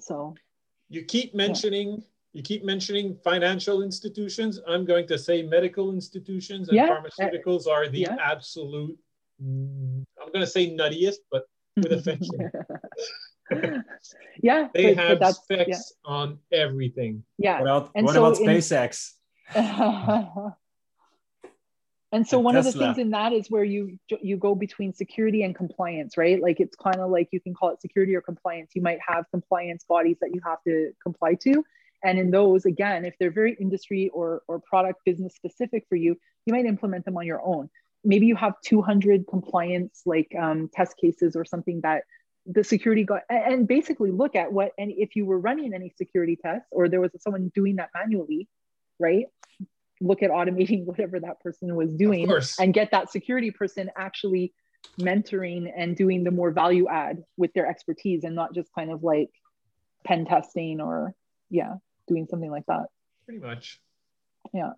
[0.00, 0.34] So
[0.88, 1.88] you keep mentioning.
[1.88, 2.04] Yeah
[2.36, 4.60] you keep mentioning financial institutions.
[4.68, 6.88] I'm going to say medical institutions and yeah.
[6.88, 8.16] pharmaceuticals uh, are the yeah.
[8.20, 8.94] absolute,
[9.40, 11.44] I'm going to say nuttiest, but
[11.76, 12.52] with affection.
[14.42, 14.68] yeah.
[14.74, 16.12] They but, have but specs yeah.
[16.12, 17.24] on everything.
[17.38, 17.62] Yeah.
[17.62, 19.12] What, what so about SpaceX?
[22.12, 24.94] And so And one of the things in that is where you you go between
[24.94, 26.40] security and compliance, right?
[26.40, 28.70] Like it's kind of like you can call it security or compliance.
[28.74, 31.64] You might have compliance bodies that you have to comply to.
[32.04, 36.16] And in those, again, if they're very industry or, or product business specific for you,
[36.44, 37.68] you might implement them on your own.
[38.04, 42.04] Maybe you have 200 compliance like um, test cases or something that
[42.46, 46.38] the security got, and basically look at what, and if you were running any security
[46.40, 48.48] tests or there was someone doing that manually,
[49.00, 49.26] right?
[50.00, 52.30] Look at automating whatever that person was doing
[52.60, 54.52] and get that security person actually
[55.00, 59.02] mentoring and doing the more value add with their expertise and not just kind of
[59.02, 59.30] like
[60.04, 61.12] pen testing or
[61.50, 61.74] yeah
[62.08, 62.86] doing something like that
[63.26, 63.80] Pretty much.
[64.52, 64.72] yeah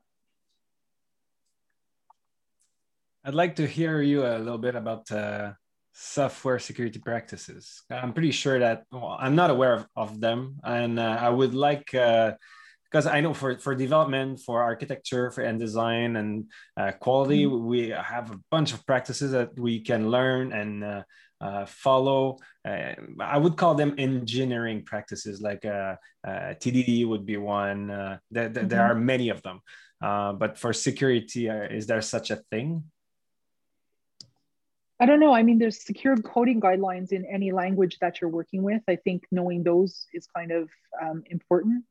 [3.25, 5.53] I'd like to hear you a little bit about uh,
[5.93, 7.83] software security practices.
[7.91, 11.53] I'm pretty sure that well, I'm not aware of, of them, and uh, I would
[11.53, 17.45] like because I know for for development, for architecture, for and design and uh, quality,
[17.45, 20.85] we have a bunch of practices that we can learn and.
[20.85, 21.03] Uh,
[21.41, 22.39] uh, follow.
[22.67, 27.91] Uh, I would call them engineering practices, like uh, uh, TDD would be one.
[27.91, 28.91] Uh, there, there, there Mhm.
[28.91, 29.61] are many of them.
[30.01, 32.85] Uh, but for security, uh, is there such a thing?
[35.01, 38.65] i don't know i mean there's secure coding guidelines in any language that you're working
[38.65, 40.69] with i think knowing those is kind of
[41.01, 41.85] um, important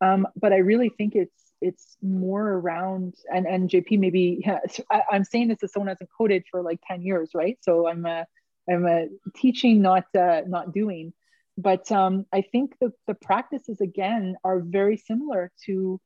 [0.00, 4.58] um, but i really think it's it's more around and and jp maybe yeah,
[4.90, 7.86] I, i'm saying this as someone who hasn't coded for like 10 years right so
[7.88, 8.26] i'm a
[8.70, 9.06] i'm a
[9.36, 11.12] teaching not uh, not doing.
[11.56, 16.00] But um, i think the, the practices again are very similar to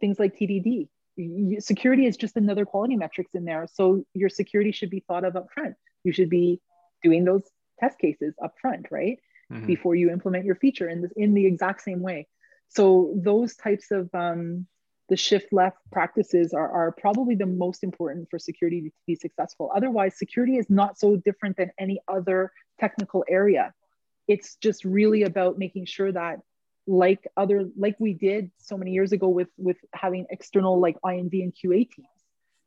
[0.00, 3.66] things like tdd You- security is just another quality metrics in there.
[3.78, 6.60] So your security should be thought of up front you should be
[7.02, 7.44] doing those
[7.80, 9.18] test cases up front right?
[9.52, 9.66] Mhm.
[9.66, 12.26] before you implement your feature in the, in the exact same way.
[12.68, 12.84] So
[13.30, 14.66] those types of um,
[15.08, 19.72] the shift left practices are, are probably the most important for security to be successful.
[19.74, 23.72] Otherwise, security is not so different than any other technical area.
[24.26, 26.40] It's just really about making sure that
[26.86, 31.42] like other like we did so many years ago with with having external like INV
[31.42, 32.08] and QA teams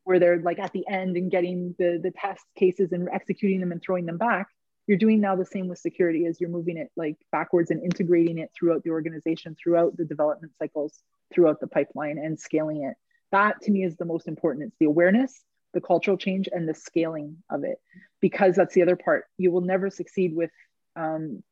[0.04, 3.72] where they're like at the end and getting the the test cases and executing them
[3.72, 4.46] and throwing them back
[4.86, 8.38] you're doing now the same with security as you're moving it like backwards and integrating
[8.38, 11.00] it throughout the organization throughout the development cycles
[11.32, 12.96] throughout the pipeline and scaling it.
[13.30, 14.66] That to me is the most important.
[14.66, 17.78] It's the awareness the cultural change and the scaling of it.
[18.20, 19.24] Because that's the other part.
[19.38, 20.50] You will never succeed with
[20.94, 21.42] um,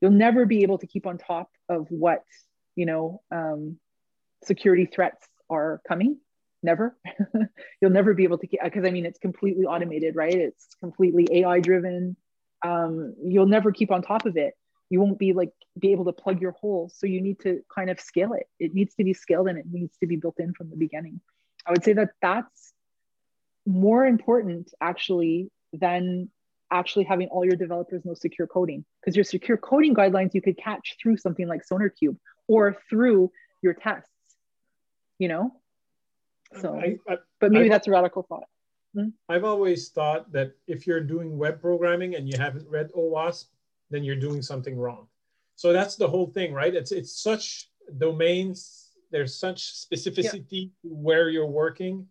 [0.00, 2.22] you'll never be able to keep on top of what
[2.76, 3.78] you know um,
[4.44, 6.18] security threats are coming.
[6.62, 6.96] Never.
[7.82, 10.32] You'll never be able to because i mean it's completely automated right?
[10.32, 12.16] It's completely ai driven
[12.64, 14.54] um, you'll never keep on top of it.
[14.90, 17.90] You won't be like be able to plug your holes so you need to kind
[17.90, 18.48] of scale it.
[18.58, 21.20] It needs to be scaled and it needs to be built in from the beginning.
[21.66, 22.72] I would say that that's
[23.66, 26.30] more important actually than
[26.70, 28.84] actually having all your developers know secure coding.
[29.00, 32.16] Because your secure coding guidelines you could catch through something like SonarQube
[32.48, 33.30] or through
[33.62, 34.10] your tests
[35.18, 35.52] you know?
[36.60, 38.44] So I, I, but maybe I- that's a radical thought
[39.28, 43.46] I've always thought that if you're doing web programming and you haven't read OWASP,
[43.90, 45.08] then you're doing something wrong.
[45.56, 46.74] So that's the whole thing, right?
[46.74, 52.06] It's it's such domains, there's such specificity to where you're working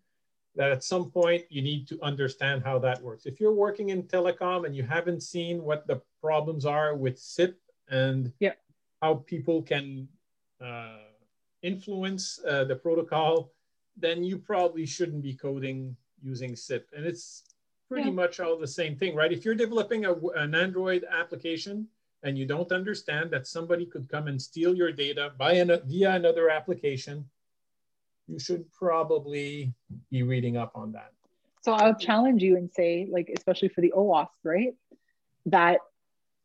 [0.56, 3.26] that at some point you need to understand how that works.
[3.26, 7.60] If you're working in telecom and you haven't seen what the problems are with SIP
[7.90, 8.54] and Yeah.
[9.02, 10.08] how people can
[10.62, 11.10] uh,
[11.64, 13.52] influence uh, the protocol,
[13.98, 16.90] then you probably shouldn't be coding using SIP.
[16.96, 17.44] And it's
[17.90, 18.16] pretty Yeah.
[18.16, 19.32] much all the same thing, right?
[19.32, 21.88] If you're developing a, an Android application
[22.24, 26.16] and you don't understand that somebody could come and steal your data by an, via
[26.16, 27.30] another application,
[28.28, 29.74] you should probably
[30.10, 31.12] be reading up on that.
[31.62, 34.74] So I'll challenge you and say, like, especially for the OAuth, right?
[35.46, 35.80] That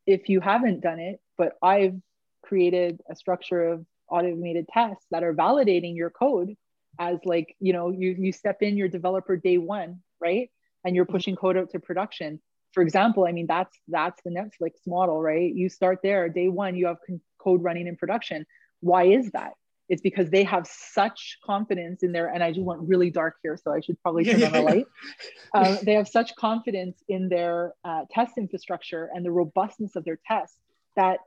[0.06, 2.00] if you haven't done it, but I've
[2.42, 6.56] created a structure of automated tests that are validating your code
[6.98, 10.50] as like, you know, you you step in your developer day one, right?
[10.84, 12.40] And you're pushing code out to production.
[12.72, 15.52] For example, I mean, that's that's the Netflix model, right?
[15.52, 18.46] You start there, day one, you have con- code running in production.
[18.80, 19.52] Why is that?
[19.88, 23.56] It's because they have such confidence in their, and I do want really dark here,
[23.56, 24.86] so I should probably turn on the light.
[25.54, 30.18] Um, they have such confidence in their uh, test infrastructure and the robustness of their
[30.28, 30.58] tests
[30.94, 31.20] that,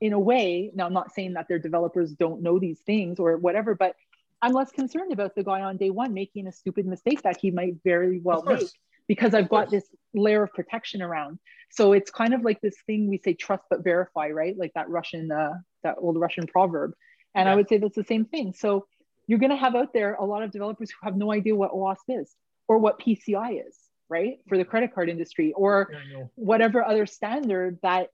[0.00, 3.36] in a way, now I'm not saying that their developers don't know these things or
[3.36, 3.96] whatever, but
[4.44, 7.50] I'm less concerned about the guy on day one making a stupid mistake that he
[7.50, 8.68] might very well make
[9.08, 11.38] because I've got this layer of protection around.
[11.70, 14.54] So it's kind of like this thing we say trust but verify, right?
[14.62, 16.92] Like that Russian, uh, that old Russian proverb.
[17.34, 18.52] And I would say that's the same thing.
[18.56, 18.86] So
[19.26, 21.72] you're going to have out there a lot of developers who have no idea what
[21.72, 22.34] OWASP is.
[22.68, 23.76] or what PCI is,
[24.08, 24.38] right?
[24.48, 25.90] For the credit card industry or
[26.34, 28.08] whatever other standard that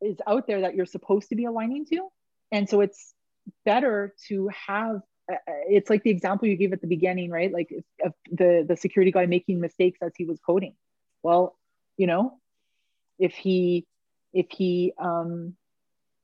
[0.00, 2.08] is out there that you're supposed to be aligning to.
[2.52, 3.14] And so it's
[3.64, 5.00] better to have
[5.46, 7.52] it's like the example you gave at the beginning, right?
[7.52, 10.74] Like if, the the security guy making mistakes as he was coding.
[11.22, 11.56] Well,
[11.96, 12.38] you know,
[13.18, 13.86] if he
[14.32, 15.54] if he um,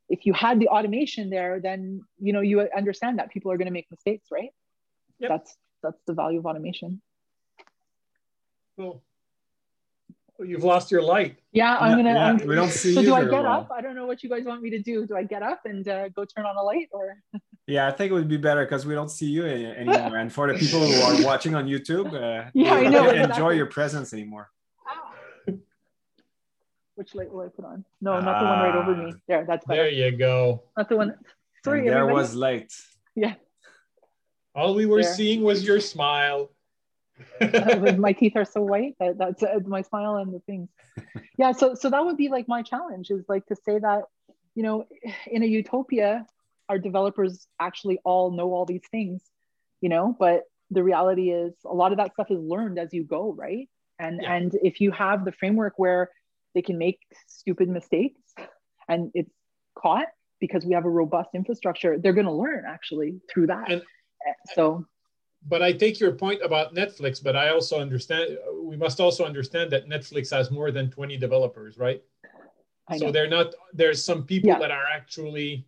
[0.08, 3.66] if you had the automation there, then you know you understand that people are going
[3.66, 4.50] to make mistakes, right?
[5.18, 5.30] Yep.
[5.30, 7.00] That's that's the value of automation.
[8.76, 9.02] Cool.
[10.38, 11.38] Well, you've lost your light.
[11.52, 12.12] Yeah, I'm gonna.
[12.12, 13.06] Yeah, I'm, we don't see so you.
[13.06, 13.46] do I get well.
[13.46, 13.70] up?
[13.70, 15.06] I don't know what you guys want me to do.
[15.06, 17.22] Do I get up and uh, go turn on a light, or?
[17.66, 20.16] yeah, I think it would be better because we don't see you anymore.
[20.16, 23.08] and for the people who are watching on YouTube, uh, yeah, I know.
[23.08, 23.56] Enjoy exactly.
[23.56, 24.50] your presence anymore.
[26.96, 27.84] Which light will I put on?
[28.00, 29.12] No, not the one right over me.
[29.28, 29.82] There, that's better.
[29.82, 30.62] There you go.
[30.78, 31.14] Not the one.
[31.62, 32.22] Sorry, and there everybody.
[32.22, 32.72] was light.
[33.14, 33.34] Yeah.
[34.54, 35.12] All we were there.
[35.12, 36.50] seeing was your smile.
[37.98, 40.70] my teeth are so white that that's uh, my smile and the things.
[41.36, 44.04] Yeah, so so that would be like my challenge is like to say that,
[44.54, 44.86] you know,
[45.26, 46.26] in a utopia,
[46.68, 49.22] our developers actually all know all these things,
[49.80, 53.04] you know, but the reality is a lot of that stuff is learned as you
[53.04, 53.68] go, right?
[53.98, 54.34] And yeah.
[54.34, 56.10] and if you have the framework where
[56.54, 58.20] they can make stupid mistakes
[58.88, 59.32] and it's
[59.78, 60.06] caught
[60.40, 63.70] because we have a robust infrastructure, they're going to learn actually through that.
[63.70, 63.82] And,
[64.54, 64.84] so
[65.48, 69.70] but I take your point about Netflix, but I also understand we must also understand
[69.70, 72.02] that Netflix has more than 20 developers, right?
[72.98, 74.58] So they're not there's some people yeah.
[74.58, 75.66] that are actually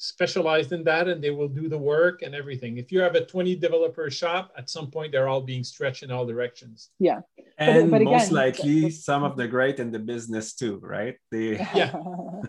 [0.00, 2.78] specialized in that and they will do the work and everything.
[2.78, 6.10] If you have a 20 developer shop, at some point they're all being stretched in
[6.10, 6.88] all directions.
[6.98, 7.20] Yeah.
[7.58, 11.16] And but, but most again, likely some of the great in the business too, right?
[11.30, 11.94] They yeah.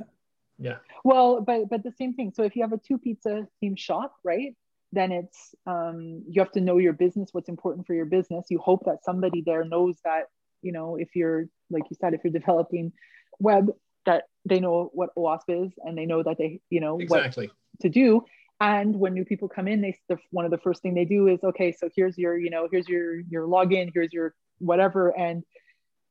[0.60, 0.78] yeah.
[1.04, 2.32] Well, but but the same thing.
[2.34, 4.56] So if you have a two pizza team shop, right?
[4.94, 8.60] then it's um, you have to know your business what's important for your business you
[8.60, 10.24] hope that somebody there knows that
[10.62, 12.92] you know if you're like you said if you're developing
[13.40, 13.72] web
[14.06, 17.48] that they know what OWASP is and they know that they you know exactly.
[17.48, 18.26] what to do.
[18.60, 21.28] And when new people come in they the, one of the first thing they do
[21.28, 25.10] is okay so here's your you know here's your your login here's your whatever.
[25.10, 25.44] And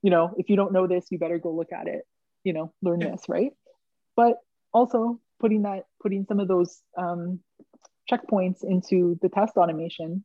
[0.03, 2.03] you know if you don't know this you better go look at it
[2.45, 3.53] you know learn this right?
[4.17, 4.37] But
[4.73, 7.41] also putting that putting some of those um,
[8.11, 10.25] checkpoints into the test automation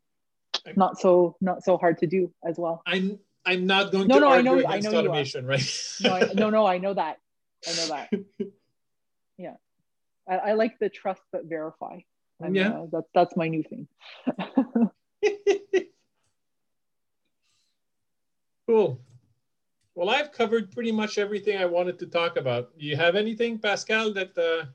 [0.76, 2.82] not so not so hard to do as well.
[2.86, 5.80] I'm i'm not going no, to no, argue I know, against I know automation right?
[6.02, 7.18] No, I, no no i know that
[7.68, 8.10] i know that.
[9.38, 9.56] Yeah.
[10.30, 12.00] I, I like the trust but verify.
[12.42, 12.70] I'm, yeah.
[12.70, 13.88] uh, that's that's my new thing.
[18.68, 19.00] Cool.
[19.94, 22.78] Well i've covered pretty much everything i wanted to talk about.
[22.80, 24.66] Do you have anything pascal that uh,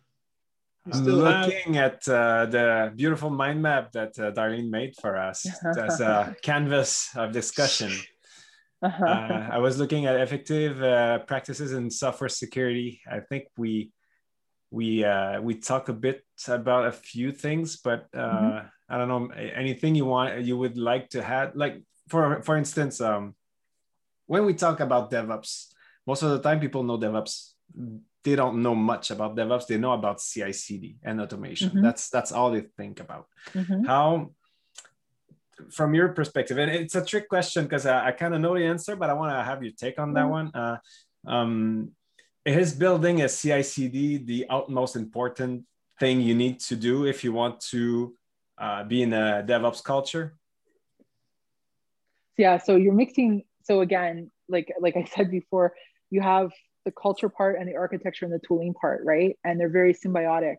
[0.87, 1.93] looking have...
[1.93, 5.47] at uh, the beautiful mind map that uh, Darlene made for us.
[5.79, 7.93] As a canvas of discussion.
[8.83, 9.05] Uh-huh.
[9.05, 13.01] Uh, I was looking at effective uh, practices in software security.
[13.11, 13.93] I think we
[14.71, 18.67] we uh, we talk a bit about a few things, but uh, mm-hmm.
[18.89, 21.55] I don't know anything you want you would like to have.
[21.55, 23.35] Like for for instance, um,
[24.27, 25.75] when we talk about DevOps,
[26.07, 27.53] most of the time people know DevOps
[28.23, 29.67] they don't know much about DevOps.
[29.67, 31.71] They know about CI/CD and automation.
[31.71, 31.83] Mm-hmm.
[31.83, 33.27] That's that's all they think about.
[33.55, 33.85] Mm-hmm.
[33.85, 34.33] How,
[35.71, 38.65] from your perspective, and it's a trick question because I, I kind of know the
[38.65, 40.31] answer, but I want to have your take on that mm-hmm.
[40.31, 40.55] one.
[40.55, 40.77] Uh,
[41.27, 41.91] um,
[42.45, 45.65] is building a CI/CD the utmost important
[45.99, 48.15] thing you need to do if you want to
[48.59, 50.37] uh, be in a DevOps culture?
[52.37, 52.59] Yeah.
[52.59, 53.45] So you're mixing.
[53.65, 55.75] So again, like like I said before,
[56.11, 56.51] you have
[56.85, 59.37] the culture part and the architecture and the tooling part, right?
[59.45, 60.57] And they're very symbiotic.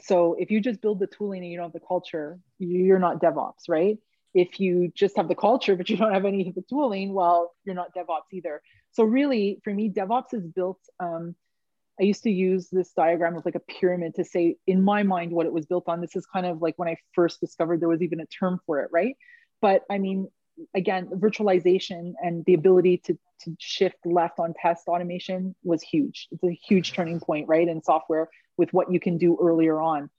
[0.00, 3.20] So if you just build the tooling and you don't have the culture, you're not
[3.20, 3.98] DevOps, right?
[4.34, 7.52] If you just have the culture but you don't have any of the tooling, well,
[7.64, 8.62] you're not DevOps either.
[8.92, 10.78] So really, for me, DevOps is built.
[10.98, 11.34] Um,
[12.00, 15.32] I used to use this diagram of like a pyramid to say, in my mind,
[15.32, 16.00] what it was built on.
[16.00, 18.80] This is kind of like when I first discovered there was even a term for
[18.80, 19.16] it, right?
[19.60, 20.28] But I mean,
[20.74, 26.28] again, virtualization and the ability to, to shift left on test automation was huge.
[26.30, 30.10] It's a huge turning point, right, in software with what you can do earlier on.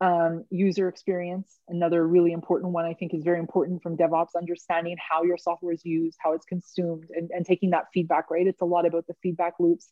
[0.00, 4.96] Um, user experience, another really important one, I think is very important from DevOps, understanding
[4.96, 8.46] how your software is used, how it's consumed, and, and taking that feedback, right?
[8.46, 9.90] It's a lot about the feedback loops.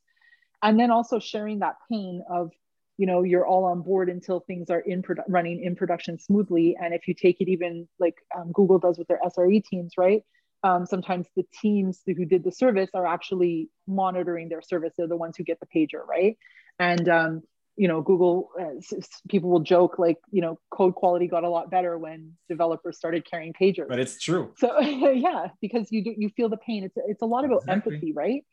[0.62, 2.52] And then also sharing that pain of
[2.98, 6.76] you know you're all on board until things are in produ- running in production smoothly.
[6.80, 10.22] And if you take it even like um, google does with their sre teams right?
[10.62, 14.92] Um, sometimes the teams who did the service are actually monitoring their service.
[14.96, 16.36] They're the ones who get the pager right?
[16.78, 17.42] And um,
[17.76, 18.70] you know google uh,
[19.28, 23.24] people will joke like you know code quality got a lot better when developers started
[23.30, 23.88] carrying pagers.
[23.88, 24.52] But it's true.
[24.58, 26.84] So yeah because you do you feel the pain.
[26.84, 27.94] It's it's a lot about exactly.
[27.94, 28.44] empathy right?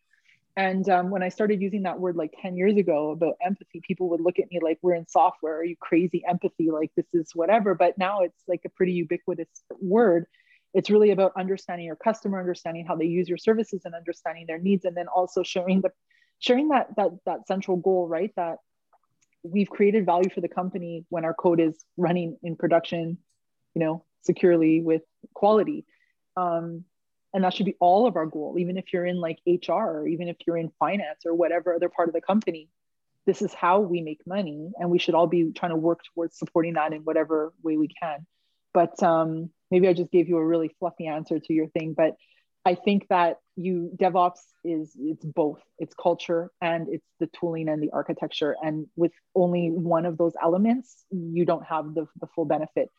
[0.55, 4.09] And um, when i started using that word like 10 years ago about empathy people
[4.09, 5.57] would look at me like we're in software.
[5.57, 6.23] Are you crazy?
[6.27, 7.73] Empathy like this is whatever.
[7.75, 9.47] But now it's like a pretty ubiquitous
[9.81, 10.25] word.
[10.73, 14.59] It's really about understanding your customer understanding how they use your services and understanding their
[14.59, 15.91] needs and then also sharing the
[16.39, 18.31] sharing that that that central goal right?
[18.35, 18.57] That
[19.43, 23.17] we've created value for the company when our code is running in production,
[23.75, 25.01] you know, securely with
[25.33, 25.85] quality.
[26.37, 26.85] Um,
[27.33, 30.07] and that should be all of our goal, even if you're in like HR or
[30.07, 32.69] even if you're in finance or whatever other part of the company.
[33.25, 36.37] This is how we make money, and we should all be trying to work towards
[36.37, 38.27] supporting that in whatever way we can.
[38.73, 42.15] But um, maybe I just gave you a really fluffy answer to your thing, but
[42.65, 45.59] I think that you DevOps is it's both.
[45.79, 48.55] It's culture and it's the tooling and the architecture.
[48.63, 52.89] And with only one of those elements, you don't have the, the full benefit.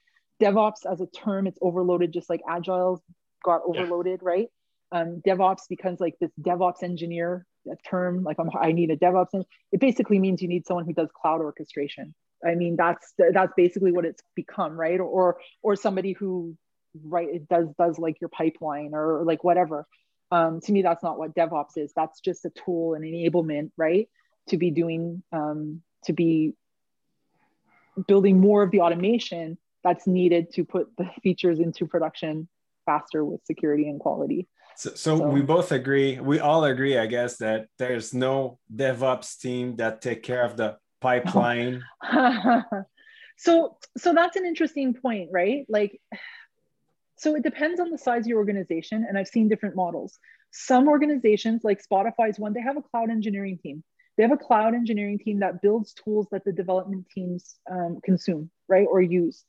[0.42, 3.02] DevOps as a term, it's overloaded just like Agile
[3.42, 4.28] got overloaded, yeah.
[4.28, 4.48] right?
[4.92, 9.32] Um, DevOps becomes like this DevOps engineer a term, like I'm, I need a DevOps.
[9.32, 12.14] And it basically means you need someone who does cloud orchestration.
[12.46, 15.00] I mean, that's that's basically what it's become, right?
[15.00, 16.56] Or or somebody who
[17.02, 19.86] right it does does like your pipeline or like whatever.
[20.30, 21.92] Um, to me that's not what devops is.
[21.94, 24.08] That's just a tool and enablement right?
[24.48, 26.54] To be doing um, to be
[28.06, 32.48] building more of the automation that's needed to put the features into production
[32.86, 34.48] faster with security and quality.
[34.76, 39.38] So, so, so, we both agree we all agree i guess that there's no devops
[39.38, 41.84] team that take care of the pipeline.
[43.36, 45.66] So so that's an interesting point right?
[45.68, 46.00] Like
[47.16, 50.18] so it depends on the size of your organization, and I've seen different models.
[50.50, 53.84] Some organizations, like Spotify's one, they have a cloud engineering team.
[54.16, 58.50] They have a cloud engineering team that builds tools that the development teams um, consume,
[58.68, 59.44] right, or use.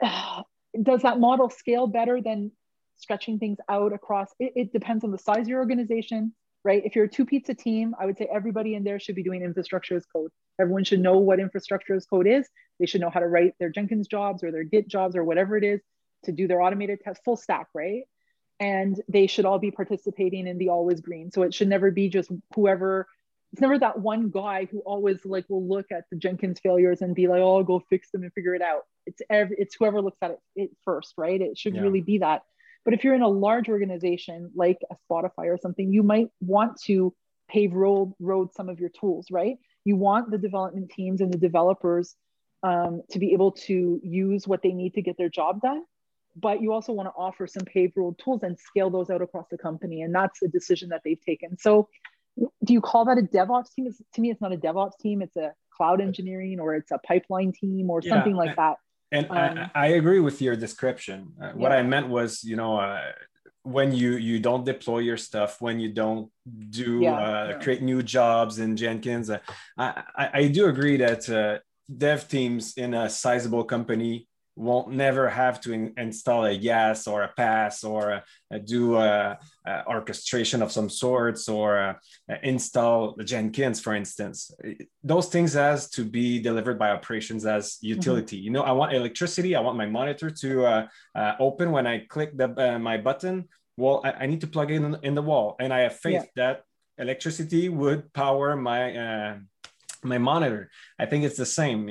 [0.82, 2.52] Does that model scale better than
[2.96, 4.28] stretching things out across?
[4.38, 6.34] It, it depends on the size of your organization,
[6.64, 6.82] right?
[6.84, 9.42] If you're a two pizza team, I would say everybody in there should be doing
[9.42, 10.30] infrastructure as code.
[10.60, 12.48] Everyone should know what infrastructure as code is.
[12.78, 15.56] They should know how to write their Jenkins jobs or their Git jobs or whatever
[15.56, 15.80] it is
[16.24, 18.02] to do their automated test, full stack, right?
[18.58, 21.30] And they should all be participating in the always green.
[21.30, 23.06] So it should never be just whoever,
[23.52, 27.14] it's never that one guy who always like will look at the Jenkins failures and
[27.14, 28.82] be like, oh, I'll go fix them and figure it out.
[29.04, 31.40] It's every, it's whoever looks at it, it first, right?
[31.40, 31.82] It should yeah.
[31.82, 32.42] really be that.
[32.84, 36.80] But if you're in a large organization like a Spotify or something, you might want
[36.82, 37.12] to
[37.48, 39.56] pave road road some of your tools, right?
[39.84, 42.14] You want the development teams and the developers
[42.62, 45.82] um, to be able to use what they need to get their job done
[46.36, 47.64] but you also want to offer some
[47.96, 50.02] road tools and scale those out across the company.
[50.02, 51.56] And that's a decision that they've taken.
[51.58, 51.88] So
[52.36, 53.86] do you call that a DevOps team?
[53.86, 55.22] It's, to me, it's not a DevOps team.
[55.22, 58.76] It's a cloud engineering or it's a pipeline team or yeah, something like that.
[59.12, 61.32] And um, I, I, agree with your description.
[61.40, 61.78] Uh, what yeah.
[61.78, 63.12] I meant was, you know, uh,
[63.62, 66.30] when you you don't deploy your stuff, when you don't
[66.70, 69.38] do yeah, uh, create new jobs in Jenkins, uh,
[69.78, 71.58] I, I, I do agree that uh,
[71.96, 77.22] dev teams in a sizable company won't never have to in, install a yes or
[77.22, 79.38] a PaaS or uh, do a,
[79.88, 81.94] orchestration of some sorts or uh,
[82.42, 84.50] install the Jenkins, for instance.
[85.02, 88.36] Those things has to be delivered by operations as utility.
[88.36, 88.44] Mm-hmm.
[88.44, 89.56] You know, I want electricity.
[89.56, 93.48] I want my monitor to uh, uh open when I click the, uh, my button.
[93.76, 96.36] Well, I, I, need to plug in, in the wall, and I have faith yeah.
[96.36, 96.62] that
[96.98, 99.36] electricity would power my uh,
[100.04, 100.70] my monitor.
[100.98, 101.90] I think it's the same.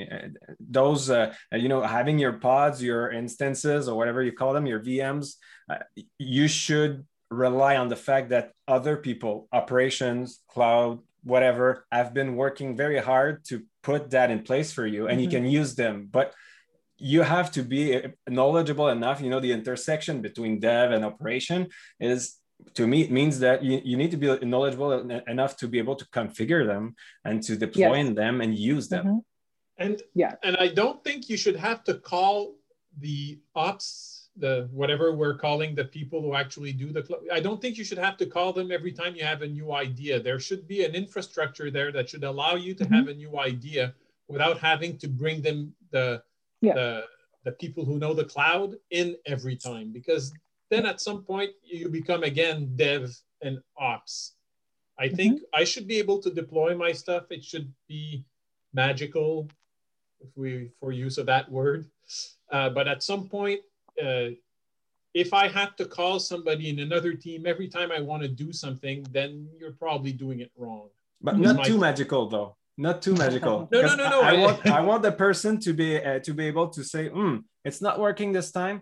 [0.59, 4.79] Those uh, you know having your pods your instances or whatever you call them your
[4.79, 5.35] vms
[5.69, 5.77] uh,
[6.17, 12.77] you should rely on the fact that other people operations cloud whatever have been working
[12.77, 15.23] very hard to put that in place for you and mm-hmm.
[15.23, 16.07] you can use them.
[16.09, 16.33] But
[16.97, 19.19] you have to be knowledgeable enough.
[19.19, 21.67] You know the intersection between dev and operation
[21.99, 22.35] is
[22.73, 24.91] to me it means that you, you need to be knowledgeable
[25.27, 28.15] enough to be able to configure them and to deploy yes.
[28.15, 29.19] them and use them mm-hmm.
[29.77, 32.55] and yeah and i don't think you should have to call
[32.99, 37.77] the ops the whatever we're calling the people who actually do the i don't think
[37.77, 40.67] you should have to call them every time you have a new idea there should
[40.67, 42.95] be an infrastructure there that should allow you to mm-hmm.
[42.95, 43.93] have a new idea
[44.27, 46.21] without having to bring them the
[46.61, 46.73] yeah.
[46.73, 47.03] the
[47.45, 50.33] the people who know the cloud in every time because
[50.75, 54.33] then at some point you become again dev and ops.
[54.97, 55.15] I mm-hmm.
[55.15, 57.23] think I should be able to deploy my stuff.
[57.31, 58.25] It should be
[58.73, 59.49] magical,
[60.21, 61.85] if we for use of that word.
[62.51, 63.61] Uh, but at some point,
[64.03, 64.29] uh,
[65.13, 68.51] if I have to call somebody in another team every time I want to do
[68.51, 70.89] something, then you're probably doing it wrong.
[71.21, 72.57] But not too magical though.
[72.77, 73.69] not too magical.
[73.71, 76.19] No, no, no, no, I, I I- want I want the person to be uh,
[76.19, 78.81] to be able to say, hmm, it's not working this time.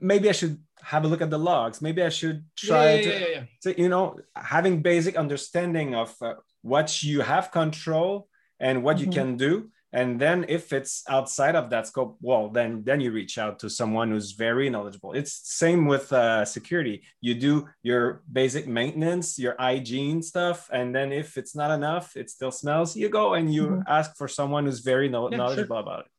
[0.00, 1.80] Maybe I should have a look at the logs.
[1.80, 3.42] Maybe I should try yeah, to yeah, yeah, yeah.
[3.60, 8.28] so you know having basic understanding of uh, what you have control
[8.60, 9.12] and what you Mhm.
[9.14, 13.38] can do and then if it's outside of that scope well then then you reach
[13.38, 18.66] out to someone who's very knowledgeable it's same with uh, security you do your basic
[18.66, 23.34] maintenance your hygiene stuff and then if it's not enough it still smells you go
[23.34, 23.82] and you Mhm.
[23.86, 25.38] ask for someone who's very know- Yeah, sure.
[25.38, 26.10] knowledgeable about it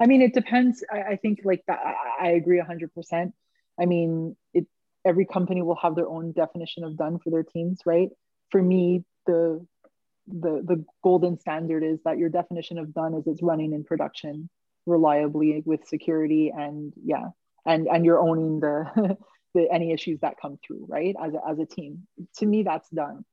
[0.00, 0.84] I mean, it depends.
[0.90, 1.80] I, I think like that.
[1.84, 3.34] I, I agree hundred percent.
[3.80, 4.66] I mean, it.
[5.04, 8.08] Every company will have their own definition of done for their teams, right?
[8.50, 9.66] For me, the
[10.26, 14.48] the the golden standard is that your definition of done is it's running in production
[14.86, 17.26] reliably with security and yeah,
[17.66, 19.16] and and you're owning the
[19.54, 21.14] the any issues that come through, right?
[21.22, 22.06] As a, as a team,
[22.38, 23.24] to me, that's done,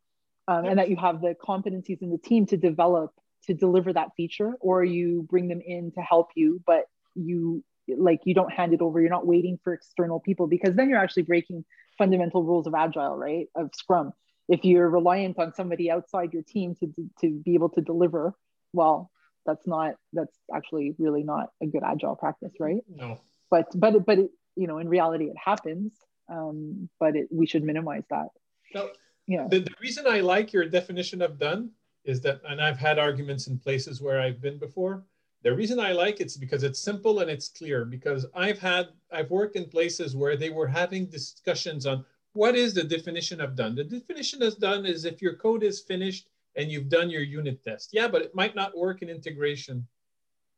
[0.47, 3.11] um, and that you have the competencies in the team to develop
[3.45, 6.85] to deliver that feature or you bring them in to help you but
[7.15, 8.99] you like you don't hand it over.
[8.99, 11.65] You're not waiting for external people because then you're actually breaking
[11.97, 13.47] fundamental rules of agile right?
[13.55, 14.11] Of scrum.
[14.47, 18.33] If you're reliant on somebody outside your team to to be able to deliver
[18.73, 19.11] well
[19.45, 22.81] that's not that's actually really not a good agile practice right?
[22.89, 23.19] No.
[23.49, 25.91] but but but it, you know in reality it happens
[26.29, 28.27] um but it, we should minimize that.
[28.73, 28.89] No.
[29.27, 29.47] yeah.
[29.49, 31.71] The, the reason I like your definition of done
[32.05, 35.03] is that, and I've had arguments in places where I've been before.
[35.43, 37.85] The reason I like it's because it's simple and it's clear.
[37.85, 42.73] Because I've had, I've worked in places where they were having discussions on what is
[42.73, 43.75] the definition of done.
[43.75, 47.63] The definition of done is if your code is finished and you've done your unit
[47.63, 47.89] test.
[47.93, 49.85] Yeah, but it might not work in integration.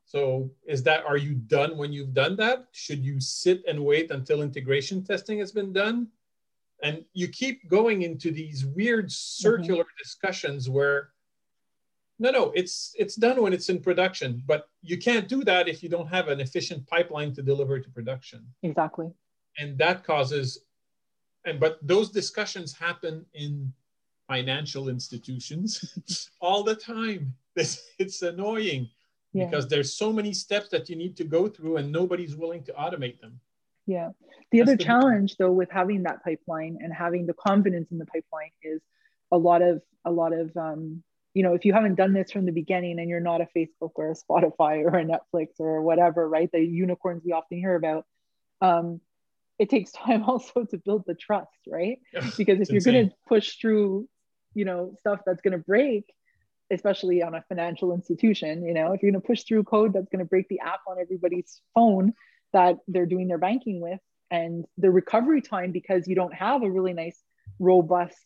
[0.05, 2.67] So is that, are you done when you've done that?
[2.71, 6.07] Should you sit and wait until integration testing has been done?
[6.81, 9.45] And you keep going into these weird mm-hmm.
[9.45, 11.09] circular discussions where,
[12.19, 15.83] no, no, it's it's done when it's in production, but you can't do that if
[15.83, 19.11] you don't have an efficient pipeline to deliver to production, exactly
[19.57, 20.59] and that causes,
[21.45, 23.71] and but those discussions happen in
[24.27, 27.33] financial institutions all the time.
[27.55, 28.89] It's, it's annoying
[29.33, 32.63] yeah because there's so many steps that you need to go through, and nobody's willing
[32.63, 33.39] to automate them.
[33.85, 34.09] Yeah.
[34.51, 37.97] The That's other the- challenge though with having that pipeline and having the confidence in
[37.99, 38.81] the pipeline is
[39.31, 41.03] a lot of a lot of um,
[41.37, 43.91] you know, if you haven't done this from the beginning and you're not a Facebook
[43.93, 46.49] or a Spotify or a Netflix or whatever, right?
[46.51, 48.07] The unicorns we often hear about,
[48.59, 48.99] um,
[49.59, 51.99] it takes time also to build the trust, right?
[52.37, 54.09] Because if you're going to push through,
[54.55, 56.11] you know, stuff that's going to break,
[56.71, 60.09] especially on a financial institution, you know, if you're going to push through code that's
[60.09, 62.15] going to break the app on everybody's phone
[62.51, 63.99] that they're doing their banking with,
[64.31, 67.21] and the recovery time because you don't have a really nice,
[67.59, 68.25] robust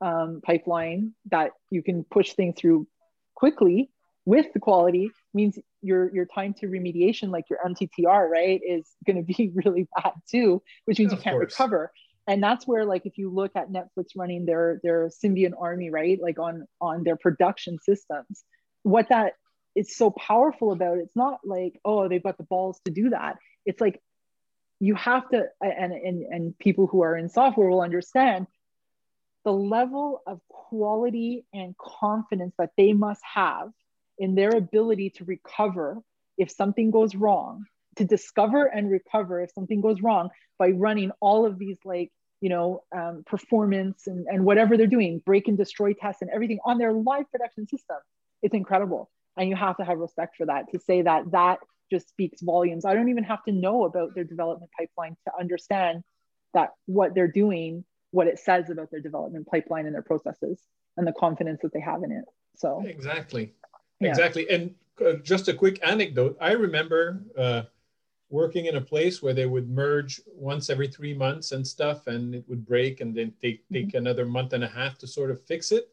[0.00, 2.86] um, pipeline that you can push things through
[3.34, 3.90] quickly
[4.24, 9.16] with the quality means your your time to remediation, like your MTTR, right, is going
[9.16, 11.52] to be really bad too, which means you can't course.
[11.52, 11.92] recover.
[12.26, 16.18] And that's where, like, if you look at Netflix running their their Simian army, right,
[16.20, 18.44] like on on their production systems,
[18.82, 19.32] what that
[19.74, 23.38] is so powerful about it's not like oh they've got the balls to do that.
[23.64, 24.00] It's like
[24.80, 28.46] you have to and and and people who are in software will understand
[29.44, 33.70] the level of quality and confidence that they must have
[34.18, 35.98] in their ability to recover
[36.36, 37.64] if something goes wrong
[37.96, 42.10] to discover and recover if something goes wrong by running all of these like
[42.40, 46.58] you know um, performance and, and whatever they're doing break and destroy tests and everything
[46.64, 47.96] on their live production system.
[48.42, 49.10] It's incredible.
[49.36, 51.58] And you have to have respect for that to say that that
[51.90, 52.84] just speaks volumes.
[52.84, 56.02] I don't even have to know about their development pipeline to understand
[56.54, 60.60] that what they're doing what it says about their development pipeline and their processes
[60.96, 62.24] and the confidence that they have in it
[62.60, 63.54] so Exactly.
[64.00, 64.10] Yeah.
[64.10, 64.48] Exactly.
[64.50, 64.74] And
[65.04, 66.36] uh, just a quick anecdote.
[66.40, 67.62] I remember uh,
[68.28, 72.34] working in a place where they would merge once every three months and stuff, and
[72.34, 75.42] it would break, and then take take another month and a half to sort of
[75.42, 75.88] fix it.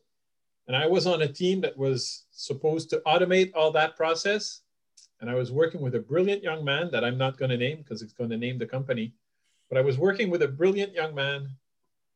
[0.67, 4.61] And I was on a team that was supposed to automate all that process.
[5.21, 7.77] And I was working with a brilliant young man that I'm not going to name
[7.77, 9.13] because it's going to name the company.
[9.69, 11.49] But I was working with a brilliant young man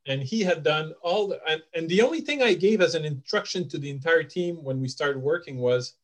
[0.08, 3.06] and he had done all the and, and the only thing i gave as an
[3.06, 5.96] instruction to the entire team when we started working was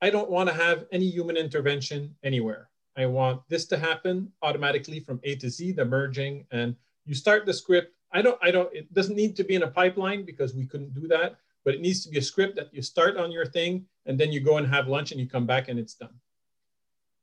[0.00, 2.68] i don't want to have any human intervention anywhere.
[2.96, 7.44] I want this to happen automatically from a to z the merging and you start
[7.44, 7.92] the script.
[8.12, 10.94] I don't i don't it doesn't need to be in a pipeline because we couldn't
[10.94, 13.86] do that but it needs to be a script that you start on your thing
[14.06, 16.14] and then you go and have lunch and you come back and it's done.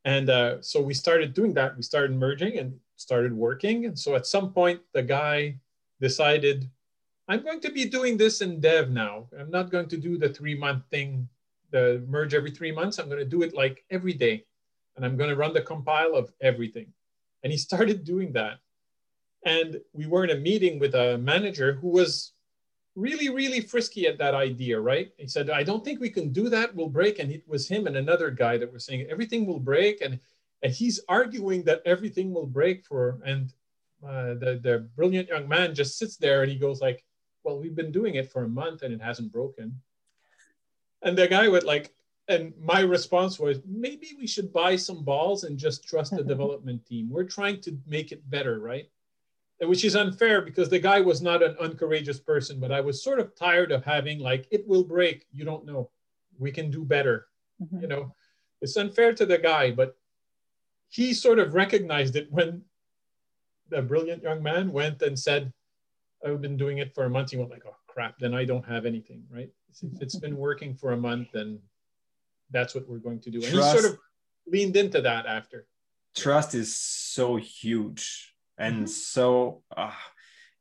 [0.04, 1.78] And uh, so we started doing that.
[1.78, 3.86] We started merging and started working.
[3.86, 5.58] And so at some point the guy
[6.02, 6.70] decided
[7.28, 9.28] I'm going to be doing this in dev now.
[9.40, 11.30] I'm not going to do the three month thing,
[11.70, 12.98] the merge every three months.
[12.98, 14.44] I'm going to do it like every day.
[14.96, 16.88] And I'm going to run the compile of everything.
[17.44, 18.60] And he started doing that.
[19.46, 22.34] And we were in a meeting with a manager who was
[22.96, 25.12] really, really frisky at that idea, right?
[25.18, 26.76] He said, I don't think we can do that.
[26.76, 27.20] We'll break.
[27.20, 30.02] And it was him and another guy that were saying everything will break.
[30.02, 30.20] And,
[30.62, 33.54] and he's arguing that everything will break for, and
[34.08, 37.04] uh, the, the brilliant young man just sits there and he goes like,
[37.44, 39.80] well, we've been doing it for a month and it hasn't broken.
[41.02, 41.94] And the guy would like,
[42.28, 46.86] and my response was, maybe we should buy some balls and just trust the development
[46.86, 47.10] team.
[47.10, 48.90] We're trying to make it better, right?
[49.60, 53.20] Which is unfair because the guy was not an uncourageous person, but I was sort
[53.20, 55.26] of tired of having like, it will break.
[55.32, 55.92] You don't know.
[56.40, 57.28] We can do better.
[57.62, 57.82] Mm-hmm.
[57.82, 58.16] You know,
[58.62, 59.96] it's unfair to the guy, but
[60.90, 62.64] he sort of recognized it when
[63.72, 65.52] the brilliant young man went and said,
[66.24, 67.32] I've been doing it for a month.
[67.32, 69.50] He went like, oh crap, then I don't have anything, right?
[69.82, 71.60] If it's been working for a month, then
[72.52, 73.42] that's what we're going to do.
[73.42, 73.74] And Trust.
[73.74, 74.00] he sort of
[74.46, 75.66] leaned into that after.
[76.14, 78.32] Trust is so huge
[78.62, 78.86] and mm-hmm.
[78.86, 79.92] so uh,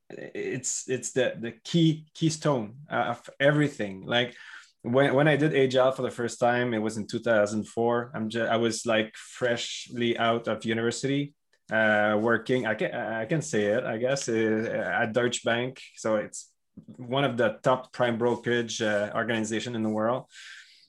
[0.09, 4.07] it's it's the the key keystone of everything.
[4.07, 4.35] Like
[4.83, 8.13] when, when I did Agile for the first time, it was in 2004.
[8.15, 11.35] I'm just I was like freshly out of university
[11.71, 12.67] uh, working.
[12.67, 13.85] I can I can say it.
[13.85, 15.81] I guess uh, at Deutsche Bank.
[15.97, 16.51] So it's
[16.97, 20.25] one of the top prime brokerage uh, organization in the world,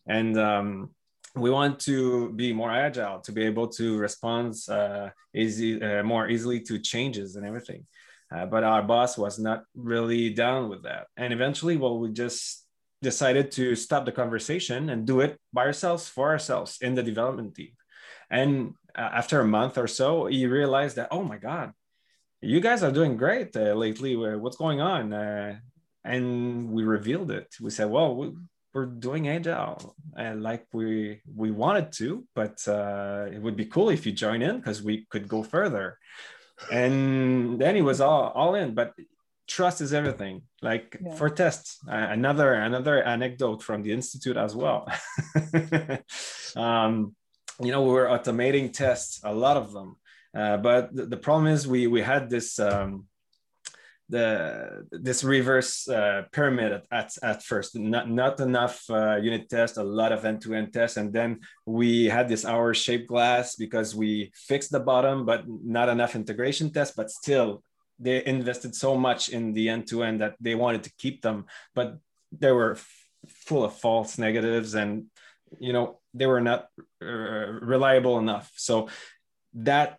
[0.08, 0.92] and um,
[1.36, 6.28] we want to be more agile to be able to respond uh, easy uh, more
[6.30, 7.86] easily to changes and everything.
[8.34, 12.66] Uh, but our boss was not really down with that, and eventually, well, we just
[13.02, 17.56] decided to stop the conversation and do it by ourselves for ourselves in the development
[17.56, 17.72] team
[18.32, 21.74] and after a month or so, he realized that, oh my God,
[22.42, 24.16] you guys are doing great uh, lately.
[24.16, 25.14] What's going on?
[25.14, 25.60] Uh,
[26.04, 27.56] and we revealed it.
[27.62, 28.34] We said, well, we,
[28.74, 33.90] are doing agile and like we we wanted to, but uh, it would be cool
[33.90, 35.98] if you join in because we could go further.
[36.72, 38.94] And then he was all, all in, but
[39.48, 41.14] trust is everything like yeah.
[41.16, 44.88] for tests uh, another another anecdote from the institute as well
[46.56, 47.14] um,
[47.64, 49.96] you know, we were automating tests, a lot of them.
[50.34, 53.06] Uh, but the, the, problem is we we had this um,
[54.12, 57.76] the this reverse uh, pyramid at, at, at, first.
[57.76, 60.98] Not not enough uh, unit tests a lot of end-to-end tests.
[60.98, 65.90] And then we had this hour shaped glass because we fixed the bottom but not
[65.90, 66.96] enough integration tests.
[66.96, 67.64] But still
[68.00, 71.46] they invested so much in the end-to-end that they wanted to keep them.
[71.74, 71.98] But
[72.32, 75.06] they were f- full of false negatives and
[75.60, 76.68] you know they were not
[77.02, 78.90] reliable enough so
[79.54, 79.98] that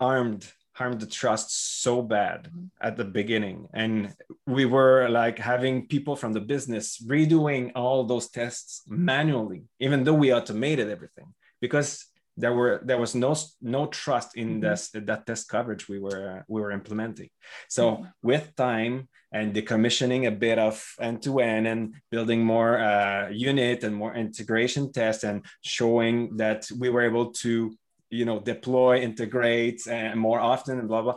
[0.00, 2.66] armed harmed the trust so bad mm-hmm.
[2.80, 4.14] at the beginning and
[4.46, 10.14] we were like having people from the business redoing all those tests manually even though
[10.14, 12.06] we automated everything because
[12.36, 14.60] there were there was no no trust in mm-hmm.
[14.60, 17.28] this that test coverage we were uh, we were implementing
[17.68, 18.04] so mm-hmm.
[18.22, 23.84] with time and decommissioning a bit of end to end and building more uh, unit
[23.84, 27.74] and more integration tests and showing that we were able to
[28.10, 31.16] you know deploy integrate and more often and blah blah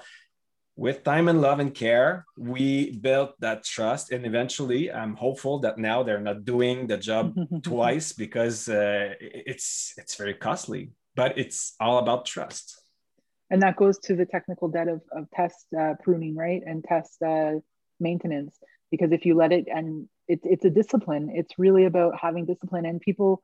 [0.75, 5.77] with time and love and care we built that trust and eventually i'm hopeful that
[5.77, 11.75] now they're not doing the job twice because uh, it's it's very costly but it's
[11.79, 12.79] all about trust.
[13.49, 16.61] And that goes to the technical debt of, of test uh, pruning, right?
[16.65, 17.53] And test uh,
[17.99, 18.55] maintenance.
[18.91, 22.85] Because if you let it, and it, it's a discipline, it's really about having discipline.
[22.85, 23.43] And people,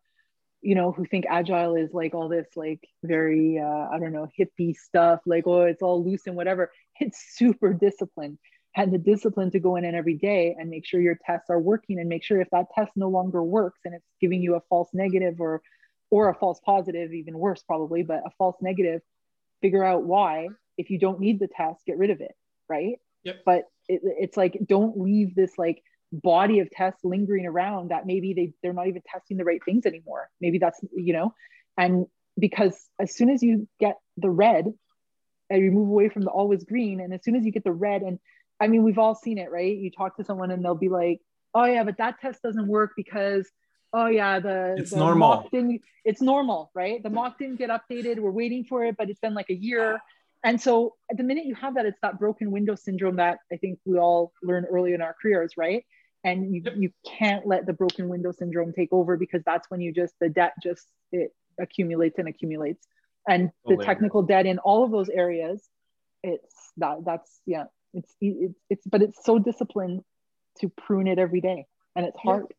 [0.62, 4.28] you know, who think agile is like all this, like very, uh, I don't know,
[4.40, 6.72] hippie stuff, like, oh, it's all loose and whatever.
[7.00, 8.38] It's super disciplined.
[8.78, 11.60] And the discipline to go in and every day and make sure your tests are
[11.60, 14.62] working and make sure if that test no longer works and it's giving you a
[14.70, 15.62] false negative or
[16.16, 19.02] or a false positive, even worse probably, but a false negative,
[19.62, 20.48] figure out why.
[20.78, 22.32] If you don't need the test, get rid of it,
[22.70, 23.00] right?
[23.26, 23.42] Yep.
[23.46, 25.84] But it, it's like don't leave this like
[26.14, 29.86] body of tests lingering around that maybe they they're not even testing the right things
[29.86, 30.30] anymore.
[30.40, 31.34] Maybe that's you know,
[31.78, 32.06] and
[32.40, 34.72] because as soon as you get the red
[35.50, 37.74] and you move away from the always green, and as soon as you get the
[37.74, 38.20] red, and
[38.62, 39.76] I mean we've all seen it, right?
[39.76, 41.20] You talk to someone and they'll be like,
[41.54, 43.50] "Oh yeah, but that test doesn't work because."
[43.96, 45.48] Oh yeah, the it's the normal.
[45.52, 47.02] Didn't, it's normal, right?
[47.02, 48.20] The mock didn't get updated.
[48.20, 50.00] We're waiting for it, but it's been like a year.
[50.44, 53.56] And so at the minute you have that, it's that broken window syndrome that I
[53.56, 55.86] think we all learned early in our careers, right?
[56.24, 59.92] And you, you can't let the broken window syndrome take over because that's when you
[59.94, 62.86] just the debt just it accumulates and accumulates.
[63.28, 65.68] And oh, the technical debt in all of those areas,
[66.22, 70.02] it's that that's yeah, it's it's it's but it's so disciplined
[70.60, 71.66] to prune it every day
[71.96, 72.56] and it's hard yeah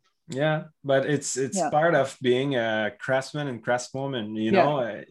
[0.85, 1.71] but it's it's Yeah.
[1.71, 5.03] part of being a craftsman and craftswoman you know Uh,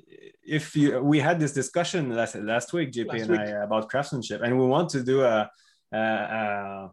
[0.43, 3.39] if you we had this discussion last last week jp Last and week.
[3.41, 5.49] i about craftsmanship and we want to do a
[5.91, 6.91] a, a,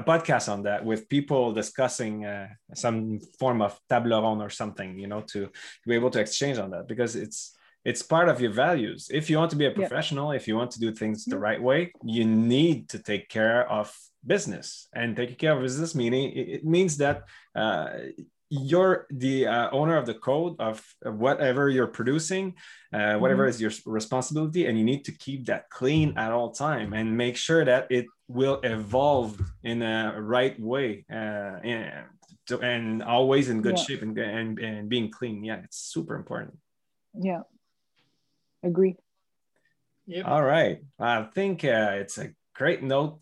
[0.00, 4.98] a podcast on that with people discussing uh, some form of table ronde or something
[4.98, 8.40] you know to, to be able to exchange on that because it's it's part of
[8.40, 11.24] your values if you want to be a professional if you want to do things
[11.24, 11.42] the Yeah.
[11.48, 13.86] right way you need to take care of
[14.28, 14.66] business
[14.98, 17.16] and taking care of business meaning it, it means that
[17.62, 17.88] uh,
[18.50, 20.76] you're the uh, owner of the code of
[21.24, 22.54] whatever you're producing
[22.96, 26.92] uh, whatever is your responsibility and you need to keep that clean at all time
[26.98, 29.30] and make sure that it will evolve
[29.64, 32.04] in a right way uh, and,
[32.46, 33.84] to- and always in good Yeah.
[33.84, 35.44] shape and, and, and being clean.
[35.44, 36.56] Yeah it's super important.
[37.30, 37.42] Yeah.
[38.62, 38.94] Agree.
[40.06, 40.24] Yep.
[40.26, 40.78] all right.
[40.98, 43.20] I think uh, it's a great note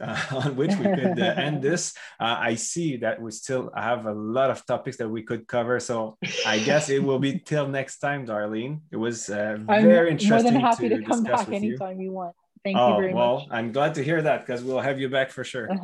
[0.00, 1.94] uh, on which we could uh, end this.
[2.20, 5.80] Uh, I see that we still have a lot of topics that we could cover.
[5.80, 8.80] So I guess it will be till next time, Darlene.
[8.90, 11.70] It was uh, i'm very more interesting than happy to, to, come back with you.
[11.70, 14.46] anytime you, want thank oh, you very well, much Well, I'm glad to hear that
[14.46, 15.68] because we'll have you back for sure.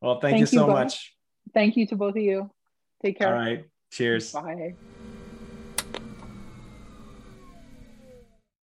[0.00, 1.16] Well, thank, Thank you so you, much.
[1.52, 2.50] thank you to both of you
[3.02, 3.64] take care All right.
[3.90, 4.32] Cheers.
[4.32, 4.74] bye